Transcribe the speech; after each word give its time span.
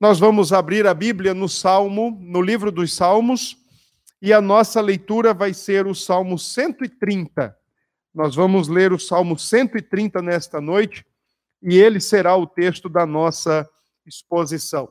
Nós 0.00 0.18
vamos 0.18 0.50
abrir 0.50 0.86
a 0.86 0.94
Bíblia 0.94 1.34
no 1.34 1.46
Salmo, 1.46 2.16
no 2.22 2.40
livro 2.40 2.72
dos 2.72 2.96
Salmos, 2.96 3.58
e 4.22 4.32
a 4.32 4.40
nossa 4.40 4.80
leitura 4.80 5.34
vai 5.34 5.52
ser 5.52 5.86
o 5.86 5.94
Salmo 5.94 6.38
130. 6.38 7.54
Nós 8.14 8.34
vamos 8.34 8.66
ler 8.66 8.94
o 8.94 8.98
Salmo 8.98 9.38
130 9.38 10.22
nesta 10.22 10.58
noite, 10.58 11.04
e 11.62 11.76
ele 11.76 12.00
será 12.00 12.34
o 12.34 12.46
texto 12.46 12.88
da 12.88 13.04
nossa 13.04 13.68
exposição. 14.06 14.88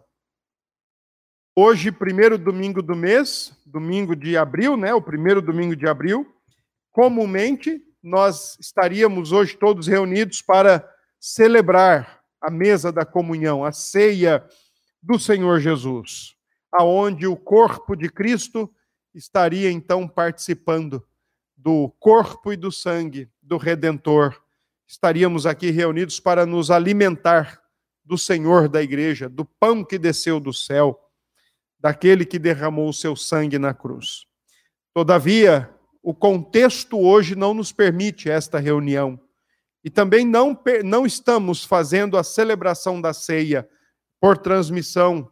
Hoje, 1.55 1.91
primeiro 1.91 2.37
domingo 2.37 2.83
do 2.83 2.95
mês, 2.95 3.51
domingo 3.65 4.15
de 4.15 4.37
abril, 4.37 4.77
né? 4.77 4.93
O 4.93 5.01
primeiro 5.01 5.41
domingo 5.41 5.75
de 5.75 5.87
abril. 5.87 6.31
Comumente, 6.91 7.81
nós 8.03 8.59
estaríamos 8.59 9.31
hoje 9.31 9.57
todos 9.57 9.87
reunidos 9.87 10.43
para 10.43 10.87
celebrar 11.19 12.21
a 12.39 12.51
mesa 12.51 12.91
da 12.91 13.03
comunhão, 13.03 13.65
a 13.65 13.71
ceia 13.71 14.47
do 15.01 15.17
Senhor 15.17 15.59
Jesus, 15.59 16.35
aonde 16.71 17.27
o 17.27 17.35
corpo 17.35 17.95
de 17.95 18.09
Cristo 18.09 18.69
estaria 19.13 19.71
então 19.71 20.07
participando 20.07 21.05
do 21.55 21.89
corpo 21.99 22.53
e 22.53 22.57
do 22.57 22.71
sangue 22.71 23.29
do 23.41 23.57
Redentor. 23.57 24.41
Estaríamos 24.87 25.45
aqui 25.45 25.71
reunidos 25.71 26.19
para 26.19 26.45
nos 26.45 26.71
alimentar 26.71 27.61
do 28.03 28.17
Senhor 28.17 28.67
da 28.67 28.81
igreja, 28.81 29.29
do 29.29 29.45
pão 29.45 29.83
que 29.83 29.99
desceu 29.99 30.39
do 30.39 30.53
céu, 30.53 30.99
daquele 31.79 32.25
que 32.25 32.39
derramou 32.39 32.89
o 32.89 32.93
seu 32.93 33.15
sangue 33.15 33.59
na 33.59 33.73
cruz. 33.73 34.25
Todavia, 34.93 35.69
o 36.01 36.13
contexto 36.13 36.97
hoje 36.97 37.35
não 37.35 37.53
nos 37.53 37.71
permite 37.71 38.29
esta 38.29 38.57
reunião. 38.57 39.19
E 39.83 39.89
também 39.89 40.25
não, 40.25 40.59
não 40.83 41.05
estamos 41.05 41.63
fazendo 41.63 42.17
a 42.17 42.23
celebração 42.23 42.99
da 42.99 43.13
ceia 43.13 43.67
por 44.19 44.37
transmissão 44.37 45.29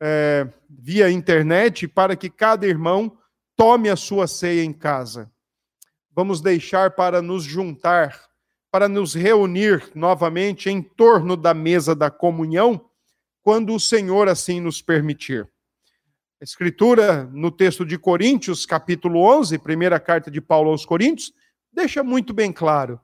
é, 0.00 0.48
via 0.68 1.10
internet 1.10 1.86
para 1.86 2.16
que 2.16 2.28
cada 2.28 2.66
irmão 2.66 3.16
tome 3.56 3.88
a 3.88 3.96
sua 3.96 4.26
ceia 4.26 4.64
em 4.64 4.72
casa. 4.72 5.30
Vamos 6.12 6.40
deixar 6.40 6.92
para 6.92 7.22
nos 7.22 7.44
juntar, 7.44 8.20
para 8.70 8.88
nos 8.88 9.14
reunir 9.14 9.90
novamente 9.94 10.68
em 10.68 10.82
torno 10.82 11.36
da 11.36 11.54
mesa 11.54 11.94
da 11.94 12.10
comunhão, 12.10 12.88
quando 13.42 13.74
o 13.74 13.80
Senhor 13.80 14.28
assim 14.28 14.60
nos 14.60 14.80
permitir. 14.80 15.48
A 16.40 16.44
Escritura, 16.44 17.24
no 17.32 17.50
texto 17.50 17.84
de 17.84 17.98
Coríntios, 17.98 18.66
capítulo 18.66 19.20
11, 19.20 19.58
primeira 19.58 20.00
carta 20.00 20.30
de 20.30 20.40
Paulo 20.40 20.70
aos 20.70 20.84
Coríntios, 20.84 21.32
deixa 21.72 22.02
muito 22.02 22.32
bem 22.32 22.52
claro 22.52 23.00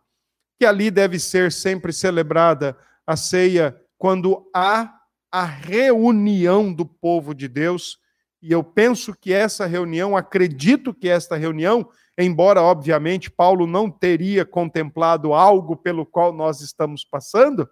que 0.59 0.67
ali 0.67 0.91
deve 0.91 1.19
ser 1.19 1.51
sempre 1.51 1.93
celebrada 1.93 2.77
a 3.07 3.17
ceia 3.17 3.75
quando 3.97 4.47
há 4.55 5.00
a 5.31 5.45
reunião 5.45 6.73
do 6.73 6.85
povo 6.85 7.35
de 7.35 7.47
Deus. 7.47 7.99
E 8.43 8.51
eu 8.53 8.65
penso 8.65 9.15
que 9.15 9.33
essa 9.33 9.67
reunião, 9.67 10.17
acredito 10.17 10.95
que 10.95 11.09
esta 11.09 11.37
reunião, 11.37 11.89
embora 12.19 12.63
obviamente 12.63 13.31
Paulo 13.31 13.67
não 13.67 13.91
teria 13.91 14.45
contemplado 14.45 15.33
algo 15.33 15.77
pelo 15.77 16.07
qual 16.07 16.33
nós 16.33 16.61
estamos 16.61 17.05
passando, 17.05 17.69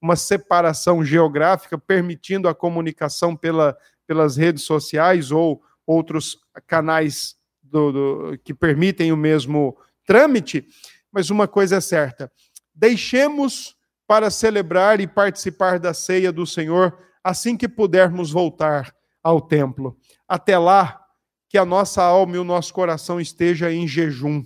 uma 0.00 0.16
separação 0.16 1.04
geográfica 1.04 1.78
permitindo 1.78 2.48
a 2.48 2.54
comunicação 2.54 3.36
pela, 3.36 3.76
pelas 4.06 4.36
redes 4.36 4.64
sociais 4.64 5.30
ou 5.30 5.62
outros 5.86 6.38
canais 6.66 7.36
do, 7.62 7.92
do, 7.92 8.38
que 8.44 8.54
permitem 8.54 9.12
o 9.12 9.16
mesmo 9.16 9.76
trâmite, 10.04 10.66
mas 11.12 11.30
uma 11.30 11.48
coisa 11.48 11.76
é 11.76 11.80
certa: 11.80 12.30
deixemos 12.74 13.76
para 14.08 14.30
celebrar 14.30 15.00
e 15.00 15.06
participar 15.06 15.78
da 15.78 15.92
ceia 15.92 16.32
do 16.32 16.46
Senhor 16.46 16.98
assim 17.22 17.58
que 17.58 17.68
pudermos 17.68 18.30
voltar 18.30 18.96
ao 19.22 19.38
templo. 19.38 19.98
Até 20.26 20.56
lá, 20.56 21.04
que 21.46 21.58
a 21.58 21.64
nossa 21.64 22.02
alma 22.02 22.36
e 22.36 22.38
o 22.38 22.44
nosso 22.44 22.72
coração 22.72 23.20
esteja 23.20 23.70
em 23.70 23.86
jejum, 23.86 24.42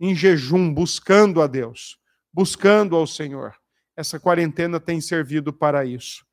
em 0.00 0.14
jejum, 0.14 0.72
buscando 0.72 1.42
a 1.42 1.46
Deus, 1.46 1.98
buscando 2.32 2.96
ao 2.96 3.06
Senhor. 3.06 3.54
Essa 3.94 4.18
quarentena 4.18 4.80
tem 4.80 4.98
servido 4.98 5.52
para 5.52 5.84
isso. 5.84 6.24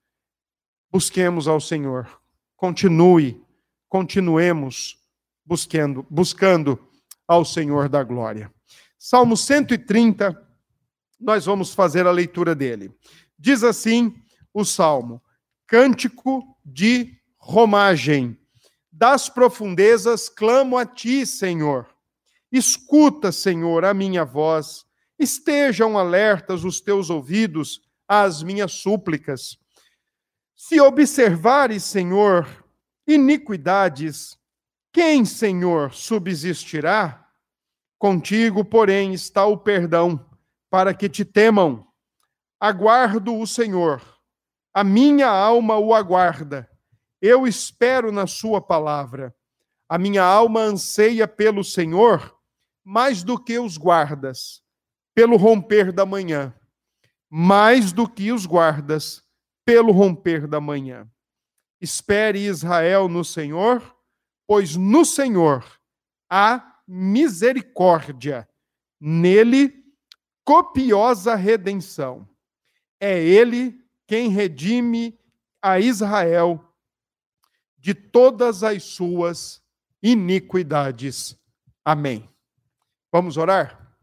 Busquemos 0.89 1.49
ao 1.49 1.59
Senhor. 1.59 2.07
Continue, 2.55 3.43
continuemos 3.89 4.97
buscando, 5.45 6.07
buscando 6.09 6.79
ao 7.27 7.43
Senhor 7.43 7.89
da 7.89 8.03
glória. 8.03 8.49
Salmo 8.97 9.35
130, 9.35 10.46
nós 11.19 11.45
vamos 11.45 11.73
fazer 11.73 12.05
a 12.05 12.11
leitura 12.11 12.53
dele. 12.53 12.91
Diz 13.37 13.63
assim 13.63 14.15
o 14.53 14.63
salmo: 14.63 15.21
Cântico 15.65 16.43
de 16.65 17.17
romagem. 17.37 18.37
Das 18.91 19.29
profundezas 19.29 20.27
clamo 20.27 20.77
a 20.77 20.85
ti, 20.85 21.25
Senhor. 21.25 21.87
Escuta, 22.51 23.31
Senhor, 23.31 23.85
a 23.85 23.93
minha 23.93 24.25
voz. 24.25 24.85
Estejam 25.19 25.97
alertas 25.97 26.63
os 26.63 26.81
teus 26.81 27.09
ouvidos 27.09 27.81
às 28.07 28.41
minhas 28.41 28.73
súplicas. 28.73 29.57
Se 30.55 30.79
observares, 30.81 31.83
Senhor, 31.83 32.47
iniquidades, 33.07 34.37
quem, 34.91 35.25
Senhor, 35.25 35.93
subsistirá? 35.93 37.23
Contigo, 37.99 38.65
porém, 38.65 39.13
está 39.13 39.45
o 39.45 39.57
perdão, 39.57 40.26
para 40.69 40.93
que 40.93 41.09
te 41.09 41.23
temam. 41.23 41.87
Aguardo 42.59 43.37
o 43.37 43.45
Senhor, 43.45 44.01
a 44.73 44.83
minha 44.83 45.27
alma 45.27 45.77
o 45.77 45.93
aguarda. 45.93 46.69
Eu 47.21 47.47
espero 47.47 48.11
na 48.11 48.27
Sua 48.27 48.61
palavra. 48.61 49.35
A 49.87 49.97
minha 49.97 50.23
alma 50.23 50.61
anseia 50.61 51.27
pelo 51.27 51.63
Senhor 51.63 52.37
mais 52.89 53.21
do 53.21 53.37
que 53.37 53.59
os 53.59 53.77
guardas, 53.77 54.63
pelo 55.13 55.35
romper 55.35 55.91
da 55.91 56.05
manhã, 56.05 56.55
mais 57.29 57.91
do 57.91 58.07
que 58.07 58.31
os 58.31 58.45
guardas, 58.45 59.21
pelo 59.65 59.91
romper 59.91 60.47
da 60.47 60.61
manhã. 60.61 61.05
Espere 61.81 62.45
Israel 62.45 63.09
no 63.09 63.25
Senhor, 63.25 63.93
pois 64.47 64.77
no 64.77 65.03
Senhor 65.03 65.65
há 66.29 66.79
misericórdia, 66.87 68.47
nele 69.01 69.73
copiosa 70.47 71.35
redenção. 71.35 72.25
É 73.01 73.21
ele 73.21 73.77
quem 74.07 74.29
redime 74.29 75.19
a 75.61 75.77
Israel 75.77 76.63
de 77.77 77.93
todas 77.93 78.63
as 78.63 78.81
suas 78.83 79.61
iniquidades. 80.01 81.37
Amém. 81.83 82.29
Vamos 83.11 83.35
orar? 83.35 83.93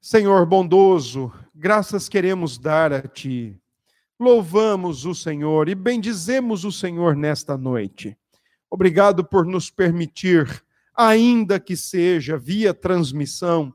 Senhor 0.00 0.46
bondoso, 0.46 1.32
graças 1.52 2.08
queremos 2.08 2.56
dar 2.56 2.92
a 2.92 3.02
Ti. 3.02 3.60
Louvamos 4.20 5.04
o 5.04 5.12
Senhor 5.12 5.68
e 5.68 5.74
bendizemos 5.74 6.64
o 6.64 6.70
Senhor 6.70 7.16
nesta 7.16 7.58
noite. 7.58 8.16
Obrigado 8.70 9.24
por 9.24 9.44
nos 9.44 9.70
permitir, 9.70 10.62
ainda 10.94 11.58
que 11.58 11.76
seja 11.76 12.38
via 12.38 12.72
transmissão, 12.72 13.74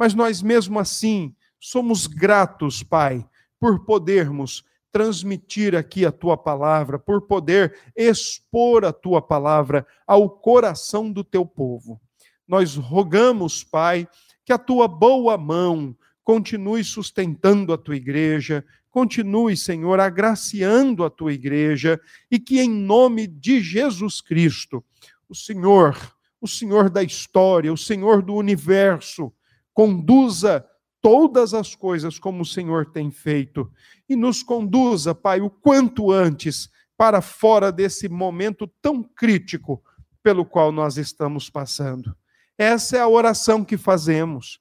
mas 0.00 0.14
nós 0.14 0.40
mesmo 0.40 0.78
assim 0.78 1.36
somos 1.60 2.06
gratos, 2.06 2.82
Pai, 2.82 3.22
por 3.58 3.84
podermos 3.84 4.64
transmitir 4.90 5.76
aqui 5.76 6.06
a 6.06 6.10
tua 6.10 6.38
palavra, 6.38 6.98
por 6.98 7.20
poder 7.26 7.78
expor 7.94 8.86
a 8.86 8.94
tua 8.94 9.20
palavra 9.20 9.86
ao 10.06 10.30
coração 10.30 11.12
do 11.12 11.22
teu 11.22 11.44
povo. 11.44 12.00
Nós 12.48 12.76
rogamos, 12.76 13.62
Pai, 13.62 14.08
que 14.42 14.54
a 14.54 14.58
tua 14.58 14.88
boa 14.88 15.36
mão 15.36 15.94
continue 16.24 16.82
sustentando 16.82 17.70
a 17.70 17.76
tua 17.76 17.96
igreja, 17.96 18.64
continue, 18.90 19.54
Senhor, 19.54 20.00
agraciando 20.00 21.04
a 21.04 21.10
tua 21.10 21.34
igreja 21.34 22.00
e 22.30 22.38
que 22.38 22.58
em 22.58 22.70
nome 22.70 23.26
de 23.26 23.60
Jesus 23.60 24.22
Cristo, 24.22 24.82
o 25.28 25.34
Senhor, 25.34 25.94
o 26.40 26.48
Senhor 26.48 26.88
da 26.88 27.02
história, 27.02 27.70
o 27.70 27.76
Senhor 27.76 28.22
do 28.22 28.34
universo, 28.34 29.30
conduza 29.72 30.66
todas 31.00 31.54
as 31.54 31.74
coisas 31.74 32.18
como 32.18 32.42
o 32.42 32.46
Senhor 32.46 32.86
tem 32.86 33.10
feito 33.10 33.70
e 34.08 34.14
nos 34.14 34.42
conduza, 34.42 35.14
Pai, 35.14 35.40
o 35.40 35.50
quanto 35.50 36.10
antes 36.10 36.68
para 36.96 37.22
fora 37.22 37.72
desse 37.72 38.08
momento 38.08 38.70
tão 38.82 39.02
crítico 39.02 39.82
pelo 40.22 40.44
qual 40.44 40.70
nós 40.70 40.98
estamos 40.98 41.48
passando. 41.48 42.14
Essa 42.58 42.98
é 42.98 43.00
a 43.00 43.08
oração 43.08 43.64
que 43.64 43.78
fazemos. 43.78 44.60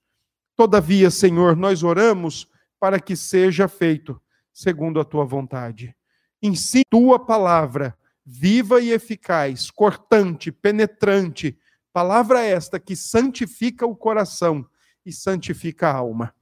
Todavia, 0.56 1.12
Senhor, 1.12 1.56
nós 1.56 1.84
oramos 1.84 2.48
para 2.80 3.00
que 3.00 3.16
seja 3.16 3.68
feito 3.68 4.22
segundo 4.54 5.00
a 5.00 5.06
tua 5.06 5.26
vontade. 5.26 5.94
Ensina 6.42 6.84
tua 6.90 7.20
palavra, 7.20 7.98
viva 8.26 8.80
e 8.80 8.92
eficaz, 8.92 9.70
cortante, 9.70 10.52
penetrante, 10.52 11.58
palavra 11.92 12.42
esta 12.42 12.80
que 12.80 12.96
santifica 12.96 13.86
o 13.86 13.96
coração 13.96 14.66
e 15.10 15.14
santifica 15.14 15.90
a 15.90 15.96
alma. 15.96 16.34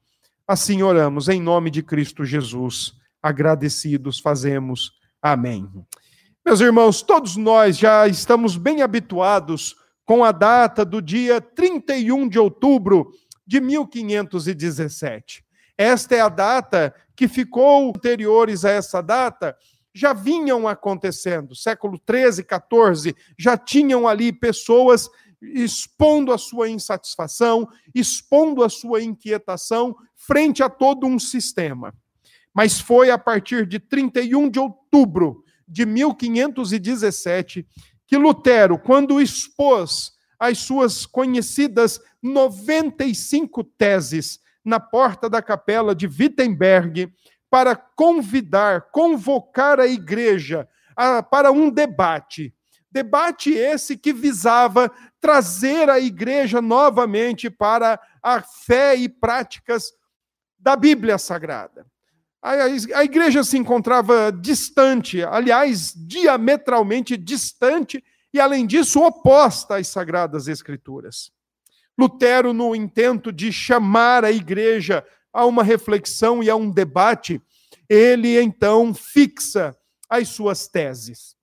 Assim 0.47 0.81
oramos 0.83 1.27
em 1.27 1.41
nome 1.41 1.71
de 1.71 1.81
Cristo 1.81 2.23
Jesus. 2.23 2.93
Agradecidos 3.21 4.19
fazemos. 4.19 4.91
Amém. 5.21 5.67
Meus 6.45 6.61
irmãos, 6.61 7.01
todos 7.01 7.35
nós 7.35 7.77
já 7.77 8.07
estamos 8.07 8.55
bem 8.55 8.81
habituados 8.81 9.75
com 10.05 10.23
a 10.23 10.31
data 10.31 10.85
do 10.85 11.01
dia 11.01 11.41
31 11.41 12.29
de 12.29 12.39
outubro 12.39 13.11
de 13.45 13.59
1517. 13.59 15.43
Esta 15.77 16.15
é 16.15 16.21
a 16.21 16.29
data 16.29 16.93
que 17.15 17.27
ficou 17.27 17.89
anteriores 17.89 18.63
a 18.63 18.69
essa 18.69 19.01
data 19.01 19.55
já 19.93 20.13
vinham 20.13 20.67
acontecendo. 20.67 21.55
Século 21.55 21.97
13, 21.97 22.43
14, 22.43 23.15
já 23.37 23.57
tinham 23.57 24.07
ali 24.07 24.31
pessoas 24.31 25.09
expondo 25.41 26.31
a 26.31 26.37
sua 26.37 26.69
insatisfação, 26.69 27.67
expondo 27.93 28.63
a 28.63 28.69
sua 28.69 29.01
inquietação 29.01 29.95
frente 30.15 30.63
a 30.63 30.69
todo 30.69 31.05
um 31.05 31.19
sistema. 31.19 31.93
Mas 32.53 32.79
foi 32.79 33.11
a 33.11 33.17
partir 33.17 33.65
de 33.67 33.79
31 33.79 34.49
de 34.49 34.59
outubro 34.59 35.43
de 35.67 35.85
1517 35.85 37.67
que 38.07 38.17
Lutero, 38.17 38.79
quando 38.79 39.21
expôs 39.21 40.13
as 40.39 40.59
suas 40.59 41.05
conhecidas 41.05 41.99
95 42.23 43.63
teses 43.63 44.39
na 44.63 44.79
porta 44.79 45.29
da 45.29 45.41
capela 45.41 45.93
de 45.93 46.07
Wittenberg, 46.07 47.11
para 47.49 47.75
convidar, 47.75 48.91
convocar 48.91 49.79
a 49.79 49.87
igreja 49.87 50.67
a, 50.95 51.23
para 51.23 51.51
um 51.51 51.69
debate. 51.69 52.53
Debate 52.91 53.51
esse 53.51 53.97
que 53.97 54.13
visava 54.13 54.91
trazer 55.19 55.89
a 55.89 55.99
igreja 55.99 56.61
novamente 56.61 57.49
para 57.49 57.99
a 58.23 58.41
fé 58.41 58.95
e 58.95 59.09
práticas 59.09 59.91
da 60.57 60.75
Bíblia 60.75 61.17
Sagrada. 61.17 61.85
A, 62.41 63.03
igreja 63.03 63.43
se 63.43 63.57
encontrava 63.57 64.31
distante, 64.31 65.23
aliás, 65.23 65.93
diametralmente 65.95 67.17
distante 67.17 68.03
e, 68.33 68.39
além 68.39 68.65
disso, 68.65 69.03
oposta 69.03 69.77
às 69.77 69.87
Sagradas 69.87 70.47
Escrituras. 70.47 71.31
Lutero, 71.97 72.53
no 72.53 72.75
intento 72.75 73.31
de 73.31 73.51
chamar 73.51 74.23
a 74.23 74.31
igreja 74.31 75.05
a 75.33 75.45
uma 75.45 75.63
reflexão 75.63 76.43
e 76.43 76.49
a 76.49 76.55
um 76.55 76.69
debate, 76.69 77.41
ele 77.89 78.39
então 78.39 78.93
fixa 78.93 79.75
as 80.09 80.29
suas 80.29 80.67
teses. 80.67 81.36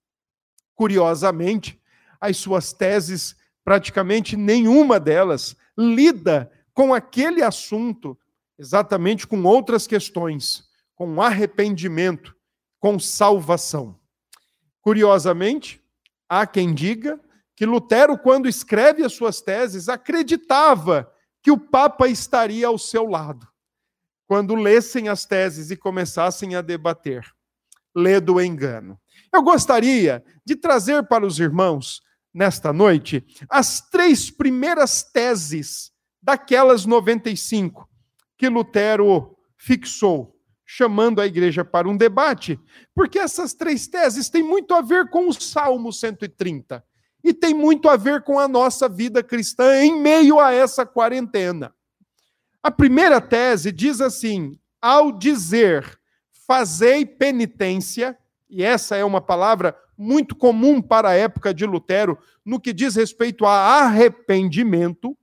Curiosamente, 0.74 1.80
as 2.20 2.36
suas 2.36 2.72
teses, 2.72 3.36
praticamente 3.64 4.36
nenhuma 4.36 4.98
delas 4.98 5.56
lida 5.76 6.50
com 6.72 6.92
aquele 6.92 7.42
assunto, 7.42 8.18
exatamente 8.58 9.26
com 9.26 9.42
outras 9.44 9.86
questões, 9.86 10.64
com 10.94 11.20
arrependimento, 11.20 12.34
com 12.80 12.98
salvação. 12.98 13.98
Curiosamente, 14.80 15.82
há 16.28 16.46
quem 16.46 16.74
diga 16.74 17.20
que 17.56 17.64
Lutero, 17.64 18.18
quando 18.18 18.48
escreve 18.48 19.04
as 19.04 19.12
suas 19.12 19.40
teses, 19.40 19.88
acreditava 19.88 21.10
que 21.42 21.50
o 21.50 21.58
Papa 21.58 22.08
estaria 22.08 22.66
ao 22.66 22.78
seu 22.78 23.06
lado 23.06 23.46
quando 24.26 24.54
lessem 24.54 25.08
as 25.08 25.24
teses 25.24 25.70
e 25.70 25.76
começassem 25.76 26.54
a 26.54 26.62
debater. 26.62 27.24
Lê 27.94 28.20
do 28.20 28.40
engano. 28.40 28.98
Eu 29.32 29.42
gostaria 29.42 30.24
de 30.44 30.56
trazer 30.56 31.02
para 31.04 31.26
os 31.26 31.38
irmãos, 31.38 32.00
nesta 32.32 32.72
noite, 32.72 33.24
as 33.48 33.80
três 33.80 34.30
primeiras 34.30 35.02
teses 35.02 35.92
daquelas 36.22 36.86
95 36.86 37.88
que 38.36 38.48
Lutero 38.48 39.36
fixou, 39.56 40.34
chamando 40.66 41.20
a 41.20 41.26
igreja 41.26 41.64
para 41.64 41.88
um 41.88 41.96
debate, 41.96 42.58
porque 42.94 43.18
essas 43.18 43.54
três 43.54 43.86
teses 43.86 44.28
têm 44.28 44.42
muito 44.42 44.74
a 44.74 44.80
ver 44.80 45.10
com 45.10 45.28
o 45.28 45.32
Salmo 45.32 45.92
130 45.92 46.84
e 47.22 47.32
tem 47.32 47.54
muito 47.54 47.88
a 47.88 47.96
ver 47.96 48.22
com 48.22 48.38
a 48.38 48.46
nossa 48.46 48.88
vida 48.88 49.22
cristã 49.22 49.82
em 49.82 49.98
meio 49.98 50.38
a 50.38 50.52
essa 50.52 50.84
quarentena. 50.84 51.74
A 52.62 52.70
primeira 52.70 53.20
tese 53.20 53.72
diz 53.72 54.00
assim: 54.00 54.58
ao 54.80 55.10
dizer 55.10 55.98
fazei 56.46 57.06
penitência, 57.06 58.18
e 58.48 58.62
essa 58.62 58.96
é 58.96 59.04
uma 59.04 59.20
palavra 59.20 59.76
muito 59.96 60.34
comum 60.34 60.82
para 60.82 61.10
a 61.10 61.14
época 61.14 61.54
de 61.54 61.64
Lutero, 61.64 62.18
no 62.44 62.60
que 62.60 62.72
diz 62.72 62.96
respeito 62.96 63.44
a 63.44 63.84
arrependimento. 63.84 65.16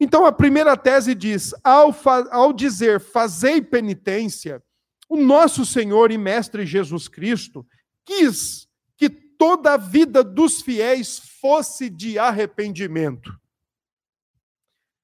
Então, 0.00 0.26
a 0.26 0.32
primeira 0.32 0.76
tese 0.76 1.14
diz: 1.14 1.54
ao, 1.62 1.94
ao 2.30 2.52
dizer 2.52 3.00
fazei 3.00 3.60
penitência, 3.60 4.62
o 5.08 5.16
nosso 5.16 5.64
Senhor 5.64 6.10
e 6.10 6.18
Mestre 6.18 6.66
Jesus 6.66 7.08
Cristo 7.08 7.66
quis 8.04 8.68
que 8.96 9.08
toda 9.08 9.74
a 9.74 9.76
vida 9.76 10.22
dos 10.22 10.60
fiéis 10.60 11.18
fosse 11.40 11.88
de 11.88 12.18
arrependimento. 12.18 13.32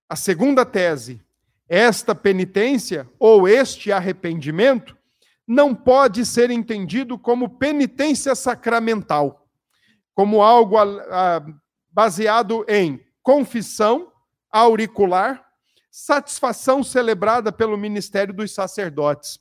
A 0.09 0.17
segunda 0.17 0.65
tese 0.65 1.21
esta 1.69 2.15
penitência 2.15 3.09
ou 3.19 3.49
este 3.49 3.91
arrependimento 3.91 4.94
não 5.46 5.75
pode 5.75 6.25
ser 6.25 6.50
entendido 6.50 7.19
como 7.19 7.58
penitência 7.58 8.35
sacramental, 8.35 9.46
como 10.14 10.43
algo 10.43 10.76
baseado 11.91 12.64
em 12.69 13.00
confissão 13.23 14.11
auricular, 14.50 15.44
satisfação 15.91 16.82
celebrada 16.82 17.52
pelo 17.52 17.76
ministério 17.76 18.32
dos 18.32 18.52
sacerdotes. 18.52 19.38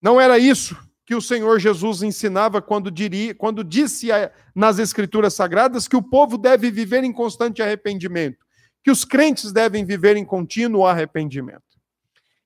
Não 0.00 0.20
era 0.20 0.38
isso 0.38 0.76
que 1.06 1.14
o 1.14 1.20
Senhor 1.20 1.58
Jesus 1.58 2.02
ensinava 2.02 2.62
quando, 2.62 2.90
diria, 2.90 3.34
quando 3.34 3.62
disse 3.62 4.08
nas 4.54 4.78
Escrituras 4.78 5.34
Sagradas 5.34 5.86
que 5.88 5.96
o 5.96 6.02
povo 6.02 6.38
deve 6.38 6.70
viver 6.70 7.04
em 7.04 7.12
constante 7.12 7.62
arrependimento 7.62 8.44
que 8.84 8.90
os 8.90 9.02
crentes 9.02 9.50
devem 9.50 9.82
viver 9.82 10.14
em 10.14 10.26
contínuo 10.26 10.86
arrependimento. 10.86 11.62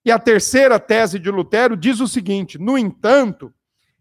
E 0.08 0.10
a 0.10 0.18
terceira 0.18 0.80
tese 0.80 1.18
de 1.18 1.30
Lutero 1.30 1.76
diz 1.76 2.00
o 2.00 2.08
seguinte: 2.08 2.56
no 2.56 2.78
entanto, 2.78 3.52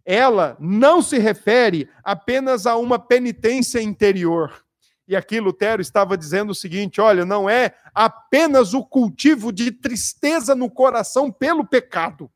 ela 0.06 0.56
não 0.57 1.01
se 1.01 1.18
refere 1.18 1.89
apenas 2.01 2.65
a 2.65 2.77
uma 2.77 2.98
penitência 2.98 3.81
interior. 3.81 4.63
E 5.06 5.18
aqui 5.18 5.38
Lutero 5.42 5.81
estava 5.81 6.18
dizendo 6.18 6.51
o 6.51 6.56
seguinte: 6.56 7.01
olha, 7.01 7.25
não 7.25 7.50
é 7.50 7.75
apenas 7.94 8.74
o 8.74 8.86
cultivo 8.86 9.51
de 9.51 9.69
tristeza 9.69 10.56
no 10.56 10.71
coração 10.71 11.30
pelo 11.30 11.68
pecado, 11.68 12.31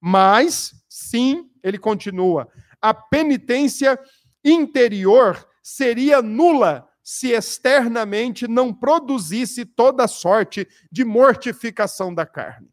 mas 0.00 0.72
sim, 0.88 1.50
ele 1.62 1.76
continua, 1.76 2.48
a 2.80 2.94
penitência 2.94 4.00
interior 4.42 5.46
seria 5.62 6.22
nula 6.22 6.88
se 7.02 7.32
externamente 7.32 8.48
não 8.48 8.72
produzisse 8.72 9.66
toda 9.66 10.08
sorte 10.08 10.66
de 10.90 11.04
mortificação 11.04 12.14
da 12.14 12.24
carne. 12.24 12.70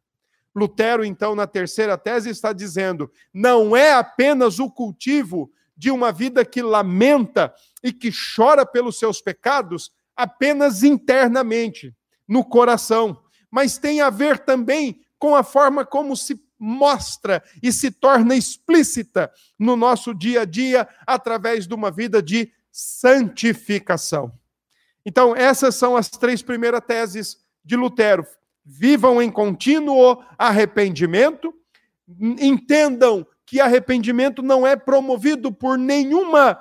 Lutero, 0.57 1.05
então, 1.05 1.35
na 1.35 1.45
terceira 1.45 1.97
tese, 1.97 2.31
está 2.31 2.51
dizendo: 2.51 3.11
não 3.31 3.77
é 3.77 3.93
apenas 3.93 4.57
o 4.57 4.71
cultivo 4.71 5.51
de 5.75 5.91
uma 5.91 6.11
vida 6.11 6.43
que 6.43 6.63
lamenta 6.63 7.53
e 7.83 7.93
que 7.93 8.09
chora 8.35 8.65
pelos 8.65 8.97
seus 8.97 9.21
pecados 9.21 9.91
apenas 10.15 10.81
internamente, 10.81 11.95
no 12.27 12.43
coração, 12.43 13.21
mas 13.51 13.77
tem 13.77 14.01
a 14.01 14.09
ver 14.09 14.39
também 14.39 14.99
com 15.19 15.35
a 15.35 15.43
forma 15.43 15.85
como 15.85 16.15
se 16.17 16.41
mostra 16.59 17.43
e 17.61 17.71
se 17.71 17.91
torna 17.91 18.35
explícita 18.35 19.31
no 19.59 19.75
nosso 19.75 20.13
dia 20.13 20.41
a 20.41 20.45
dia 20.45 20.89
através 21.05 21.67
de 21.67 21.75
uma 21.75 21.91
vida 21.91 22.21
de 22.21 22.51
santificação. 22.71 24.33
Então, 25.05 25.35
essas 25.35 25.75
são 25.75 25.95
as 25.95 26.09
três 26.09 26.41
primeiras 26.41 26.81
teses 26.85 27.37
de 27.63 27.75
Lutero. 27.75 28.25
Vivam 28.69 29.21
em 29.21 29.31
contínuo 29.31 30.21
arrependimento, 30.37 31.53
entendam 32.19 33.25
que 33.45 33.61
arrependimento 33.61 34.43
não 34.43 34.67
é 34.67 34.75
promovido 34.75 35.53
por 35.53 35.77
nenhuma 35.77 36.59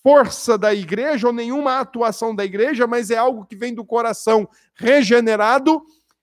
força 0.00 0.56
da 0.56 0.72
igreja 0.72 1.26
ou 1.26 1.32
nenhuma 1.32 1.80
atuação 1.80 2.32
da 2.36 2.44
igreja, 2.44 2.86
mas 2.86 3.10
é 3.10 3.16
algo 3.16 3.44
que 3.44 3.56
vem 3.56 3.74
do 3.74 3.84
coração 3.84 4.48
regenerado, 4.76 5.82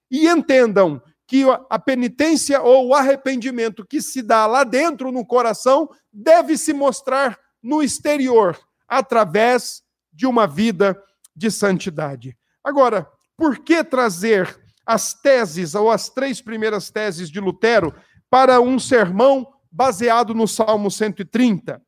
e 0.09 0.29
entendam 0.29 1.01
que 1.27 1.43
a 1.69 1.77
penitência 1.77 2.61
ou 2.61 2.87
o 2.87 2.93
arrependimento 2.93 3.85
que 3.85 4.01
se 4.01 4.21
dá 4.21 4.47
lá 4.47 4.63
dentro 4.63 5.11
no 5.11 5.25
coração 5.25 5.89
deve 6.11 6.57
se 6.57 6.71
mostrar 6.71 7.37
no 7.61 7.83
exterior, 7.83 8.57
através 8.87 9.83
de 10.13 10.25
uma 10.25 10.47
vida 10.47 10.97
de 11.35 11.51
santidade. 11.51 12.37
Agora, 12.63 13.05
por 13.35 13.59
que 13.59 13.83
trazer 13.83 14.57
as 14.87 15.13
teses, 15.13 15.75
ou 15.75 15.91
as 15.91 16.09
três 16.09 16.41
primeiras 16.41 16.89
teses 16.89 17.29
de 17.29 17.41
Lutero, 17.41 17.93
para 18.29 18.61
um 18.61 18.79
sermão 18.79 19.45
baseado 19.69 20.33
no 20.33 20.47
Salmo 20.47 20.89
130? 20.89 21.81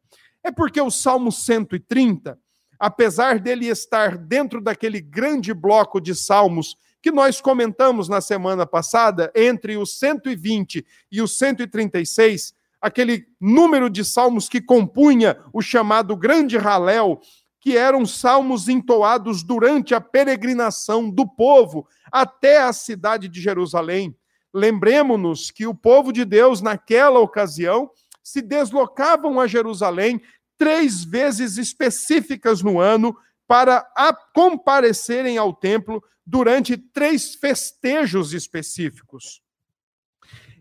É 0.43 0.51
porque 0.51 0.81
o 0.81 0.91
Salmo 0.91 1.31
130, 1.31 2.37
apesar 2.77 3.39
dele 3.39 3.67
estar 3.67 4.17
dentro 4.17 4.61
daquele 4.61 4.99
grande 4.99 5.53
bloco 5.53 6.01
de 6.01 6.13
salmos 6.13 6.75
que 7.01 7.09
nós 7.09 7.39
comentamos 7.39 8.09
na 8.09 8.19
semana 8.19 8.65
passada, 8.65 9.31
entre 9.33 9.77
os 9.77 9.97
120 9.97 10.85
e 11.09 11.21
os 11.21 11.37
136, 11.37 12.53
aquele 12.81 13.25
número 13.39 13.89
de 13.89 14.03
salmos 14.03 14.49
que 14.49 14.61
compunha 14.61 15.37
o 15.53 15.61
chamado 15.61 16.17
Grande 16.17 16.57
Raléu, 16.57 17.21
que 17.59 17.75
eram 17.77 18.05
salmos 18.05 18.69
entoados 18.69 19.43
durante 19.43 19.93
a 19.93 20.01
peregrinação 20.01 21.09
do 21.09 21.27
povo 21.27 21.87
até 22.11 22.61
a 22.61 22.71
cidade 22.71 23.27
de 23.27 23.41
Jerusalém. 23.41 24.15
Lembremos-nos 24.53 25.51
que 25.51 25.67
o 25.67 25.75
povo 25.75 26.11
de 26.11 26.23
Deus, 26.25 26.61
naquela 26.61 27.19
ocasião, 27.19 27.91
se 28.23 28.41
deslocavam 28.41 29.39
a 29.39 29.47
Jerusalém 29.47 30.21
três 30.57 31.03
vezes 31.03 31.57
específicas 31.57 32.61
no 32.61 32.79
ano 32.79 33.15
para 33.47 33.85
comparecerem 34.33 35.37
ao 35.37 35.53
templo 35.53 36.03
durante 36.25 36.77
três 36.77 37.35
festejos 37.35 38.33
específicos. 38.33 39.41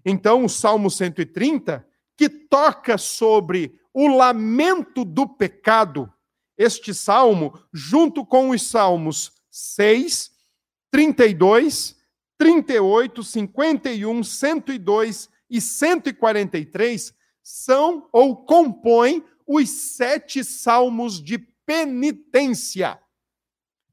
Então, 0.04 0.44
o 0.44 0.48
Salmo 0.48 0.90
130, 0.90 1.86
que 2.16 2.28
toca 2.28 2.96
sobre 2.96 3.78
o 3.92 4.08
lamento 4.08 5.04
do 5.04 5.28
pecado, 5.28 6.10
este 6.58 6.92
salmo, 6.92 7.58
junto 7.72 8.26
com 8.26 8.50
os 8.50 8.62
salmos 8.62 9.32
6, 9.50 10.30
32, 10.90 11.96
38, 12.36 13.22
51, 13.22 14.24
102 14.24 15.30
e 15.48 15.60
143, 15.60 17.14
são 17.42 18.08
ou 18.12 18.44
compõem 18.44 19.24
os 19.46 19.70
sete 19.70 20.44
salmos 20.44 21.22
de 21.22 21.38
penitência 21.64 23.00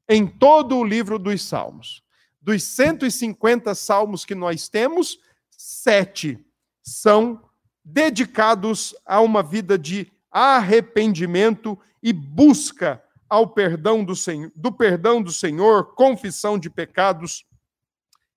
em 0.08 0.26
todo 0.26 0.76
o 0.76 0.84
livro 0.84 1.18
dos 1.18 1.42
Salmos. 1.42 2.02
Dos 2.40 2.62
150 2.62 3.74
salmos 3.74 4.24
que 4.24 4.34
nós 4.34 4.68
temos, 4.68 5.18
sete 5.50 6.38
são 6.82 7.42
dedicados 7.84 8.94
a 9.04 9.20
uma 9.20 9.42
vida 9.42 9.78
de 9.78 10.12
arrependimento 10.38 11.78
e 12.02 12.12
busca 12.12 13.02
ao 13.28 13.48
perdão 13.48 14.04
do 14.04 14.14
Senhor, 14.14 14.52
do 14.54 14.70
perdão 14.70 15.22
do 15.22 15.32
Senhor, 15.32 15.94
confissão 15.94 16.58
de 16.58 16.68
pecados 16.68 17.44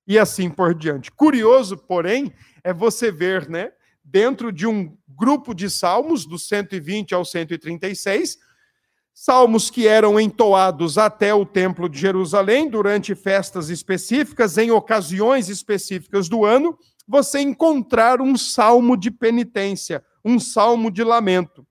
e 0.07 0.17
assim 0.17 0.49
por 0.49 0.73
diante. 0.73 1.11
Curioso, 1.11 1.77
porém, 1.77 2.33
é 2.63 2.73
você 2.73 3.11
ver, 3.11 3.49
né, 3.49 3.71
dentro 4.03 4.51
de 4.51 4.65
um 4.65 4.97
grupo 5.07 5.53
de 5.53 5.69
salmos 5.69 6.25
do 6.25 6.39
120 6.39 7.13
ao 7.13 7.25
136, 7.25 8.37
Salmos 9.21 9.69
que 9.69 9.85
eram 9.85 10.17
entoados 10.17 10.97
até 10.97 11.33
o 11.33 11.45
Templo 11.45 11.89
de 11.89 11.99
Jerusalém 11.99 12.69
durante 12.69 13.13
festas 13.13 13.67
específicas, 13.67 14.57
em 14.57 14.71
ocasiões 14.71 15.49
específicas 15.49 16.29
do 16.29 16.45
ano, 16.45 16.79
você 17.05 17.41
encontrar 17.41 18.21
um 18.21 18.37
salmo 18.37 18.95
de 18.95 19.11
penitência, 19.11 20.01
um 20.23 20.39
salmo 20.39 20.89
de 20.89 21.03
lamento. 21.03 21.67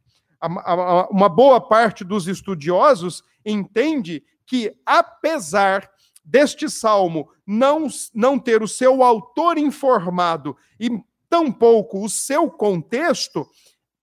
Uma 1.11 1.28
boa 1.28 1.61
parte 1.61 2.04
dos 2.04 2.28
estudiosos 2.28 3.23
entende 3.45 4.23
que, 4.47 4.75
apesar 4.87 5.90
deste 6.25 6.68
salmo 6.68 7.28
não, 7.47 7.88
não 8.14 8.38
ter 8.38 8.62
o 8.62 8.68
seu 8.68 9.02
autor 9.02 9.59
informado 9.59 10.57
e 10.78 10.90
tampouco 11.28 12.04
o 12.04 12.09
seu 12.09 12.50
contexto, 12.50 13.47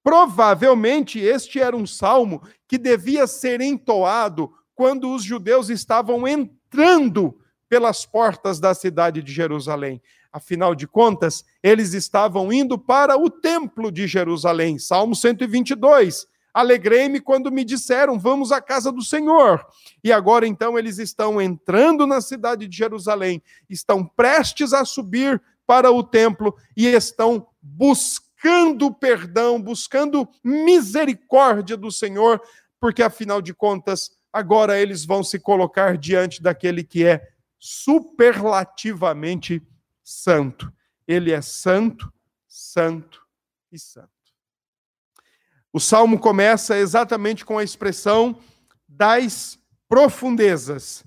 Provavelmente 0.05 1.17
este 1.17 1.59
era 1.59 1.75
um 1.75 1.87
salmo 1.87 2.43
que 2.67 2.77
devia 2.77 3.25
ser 3.25 3.59
entoado 3.59 4.53
quando 4.75 5.11
os 5.11 5.23
judeus 5.23 5.67
estavam 5.67 6.27
entrando 6.27 7.35
pelas 7.67 8.05
portas 8.05 8.59
da 8.59 8.75
cidade 8.75 9.23
de 9.23 9.33
Jerusalém. 9.33 9.99
Afinal 10.35 10.75
de 10.75 10.85
contas, 10.85 11.45
eles 11.63 11.93
estavam 11.93 12.51
indo 12.51 12.77
para 12.77 13.17
o 13.17 13.29
templo 13.29 13.89
de 13.89 14.05
Jerusalém. 14.05 14.77
Salmo 14.77 15.15
122. 15.15 16.27
Alegrei-me 16.53 17.21
quando 17.21 17.49
me 17.49 17.63
disseram, 17.63 18.19
vamos 18.19 18.51
à 18.51 18.59
casa 18.59 18.91
do 18.91 19.01
Senhor. 19.01 19.65
E 20.03 20.11
agora 20.11 20.45
então 20.45 20.77
eles 20.77 20.97
estão 20.97 21.41
entrando 21.41 22.05
na 22.05 22.19
cidade 22.19 22.67
de 22.67 22.75
Jerusalém, 22.75 23.41
estão 23.69 24.05
prestes 24.05 24.73
a 24.73 24.83
subir 24.83 25.41
para 25.65 25.89
o 25.89 26.03
templo 26.03 26.53
e 26.75 26.85
estão 26.85 27.47
buscando 27.61 28.93
perdão, 28.93 29.61
buscando 29.61 30.27
misericórdia 30.43 31.77
do 31.77 31.89
Senhor, 31.89 32.41
porque 32.77 33.01
afinal 33.01 33.41
de 33.41 33.53
contas, 33.53 34.11
agora 34.33 34.77
eles 34.77 35.05
vão 35.05 35.23
se 35.23 35.39
colocar 35.39 35.97
diante 35.97 36.43
daquele 36.43 36.83
que 36.83 37.05
é 37.05 37.25
superlativamente 37.57 39.63
santo. 40.05 40.71
Ele 41.07 41.31
é 41.31 41.41
santo, 41.41 42.13
santo 42.47 43.21
e 43.71 43.79
santo. 43.79 44.09
O 45.73 45.79
salmo 45.79 46.19
começa 46.19 46.77
exatamente 46.77 47.43
com 47.43 47.57
a 47.57 47.63
expressão 47.63 48.39
das 48.87 49.59
profundezas. 49.89 51.03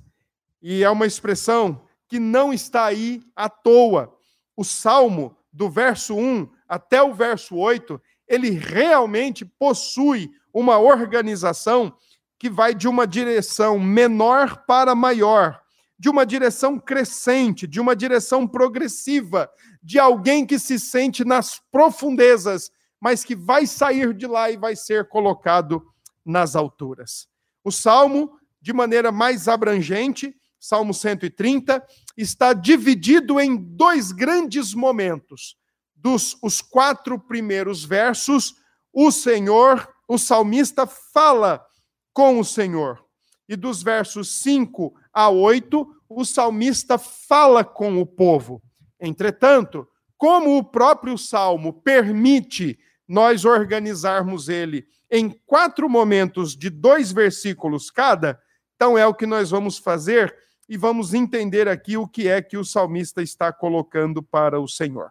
E 0.60 0.82
é 0.82 0.90
uma 0.90 1.06
expressão 1.06 1.86
que 2.08 2.18
não 2.18 2.52
está 2.52 2.84
aí 2.84 3.22
à 3.34 3.48
toa. 3.48 4.14
O 4.56 4.64
salmo, 4.64 5.36
do 5.50 5.70
verso 5.70 6.14
1 6.14 6.48
até 6.68 7.02
o 7.02 7.14
verso 7.14 7.56
8, 7.56 8.00
ele 8.26 8.50
realmente 8.50 9.44
possui 9.44 10.30
uma 10.52 10.78
organização 10.78 11.96
que 12.38 12.50
vai 12.50 12.74
de 12.74 12.86
uma 12.86 13.06
direção 13.06 13.78
menor 13.78 14.64
para 14.66 14.94
maior, 14.94 15.60
de 15.98 16.08
uma 16.08 16.24
direção 16.24 16.78
crescente, 16.78 17.66
de 17.66 17.80
uma 17.80 17.96
direção 17.96 18.46
progressiva, 18.46 19.50
de 19.82 19.98
alguém 19.98 20.46
que 20.46 20.58
se 20.58 20.78
sente 20.78 21.24
nas 21.24 21.60
profundezas, 21.72 22.70
mas 23.00 23.24
que 23.24 23.34
vai 23.34 23.66
sair 23.66 24.14
de 24.14 24.26
lá 24.26 24.50
e 24.50 24.56
vai 24.56 24.76
ser 24.76 25.08
colocado 25.08 25.82
nas 26.24 26.54
alturas. 26.54 27.26
O 27.64 27.72
salmo, 27.72 28.38
de 28.60 28.72
maneira 28.72 29.10
mais 29.10 29.48
abrangente, 29.48 30.34
Salmo 30.60 30.92
130, 30.92 31.84
está 32.16 32.52
dividido 32.52 33.38
em 33.40 33.56
dois 33.56 34.10
grandes 34.12 34.74
momentos 34.74 35.56
dos 35.94 36.36
os 36.42 36.60
quatro 36.60 37.18
primeiros 37.18 37.84
versos, 37.84 38.54
o 38.92 39.10
Senhor, 39.10 39.88
o 40.06 40.16
salmista 40.18 40.86
fala 40.86 41.64
com 42.12 42.38
o 42.38 42.44
Senhor. 42.44 43.04
E 43.48 43.56
dos 43.56 43.82
versos 43.82 44.30
5 44.40 44.94
a 45.12 45.30
8, 45.30 45.86
o 46.08 46.24
salmista 46.24 46.98
fala 46.98 47.64
com 47.64 48.00
o 48.00 48.06
povo. 48.06 48.62
Entretanto, 49.00 49.86
como 50.16 50.58
o 50.58 50.64
próprio 50.64 51.16
salmo 51.16 51.72
permite 51.72 52.78
nós 53.06 53.44
organizarmos 53.44 54.48
ele 54.48 54.86
em 55.10 55.30
quatro 55.46 55.88
momentos 55.88 56.54
de 56.54 56.68
dois 56.68 57.10
versículos 57.10 57.90
cada, 57.90 58.38
então 58.74 58.98
é 58.98 59.06
o 59.06 59.14
que 59.14 59.26
nós 59.26 59.50
vamos 59.50 59.78
fazer 59.78 60.34
e 60.68 60.76
vamos 60.76 61.14
entender 61.14 61.66
aqui 61.66 61.96
o 61.96 62.06
que 62.06 62.28
é 62.28 62.42
que 62.42 62.58
o 62.58 62.64
salmista 62.64 63.22
está 63.22 63.52
colocando 63.52 64.22
para 64.22 64.60
o 64.60 64.68
Senhor. 64.68 65.10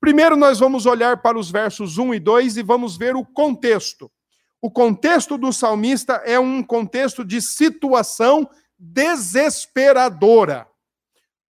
Primeiro, 0.00 0.36
nós 0.36 0.60
vamos 0.60 0.86
olhar 0.86 1.20
para 1.20 1.38
os 1.38 1.50
versos 1.50 1.98
1 1.98 2.14
e 2.14 2.20
2 2.20 2.56
e 2.56 2.62
vamos 2.62 2.96
ver 2.96 3.16
o 3.16 3.24
contexto. 3.24 4.10
O 4.64 4.70
contexto 4.70 5.36
do 5.36 5.52
salmista 5.52 6.22
é 6.24 6.38
um 6.38 6.62
contexto 6.62 7.24
de 7.24 7.42
situação 7.42 8.48
desesperadora. 8.78 10.68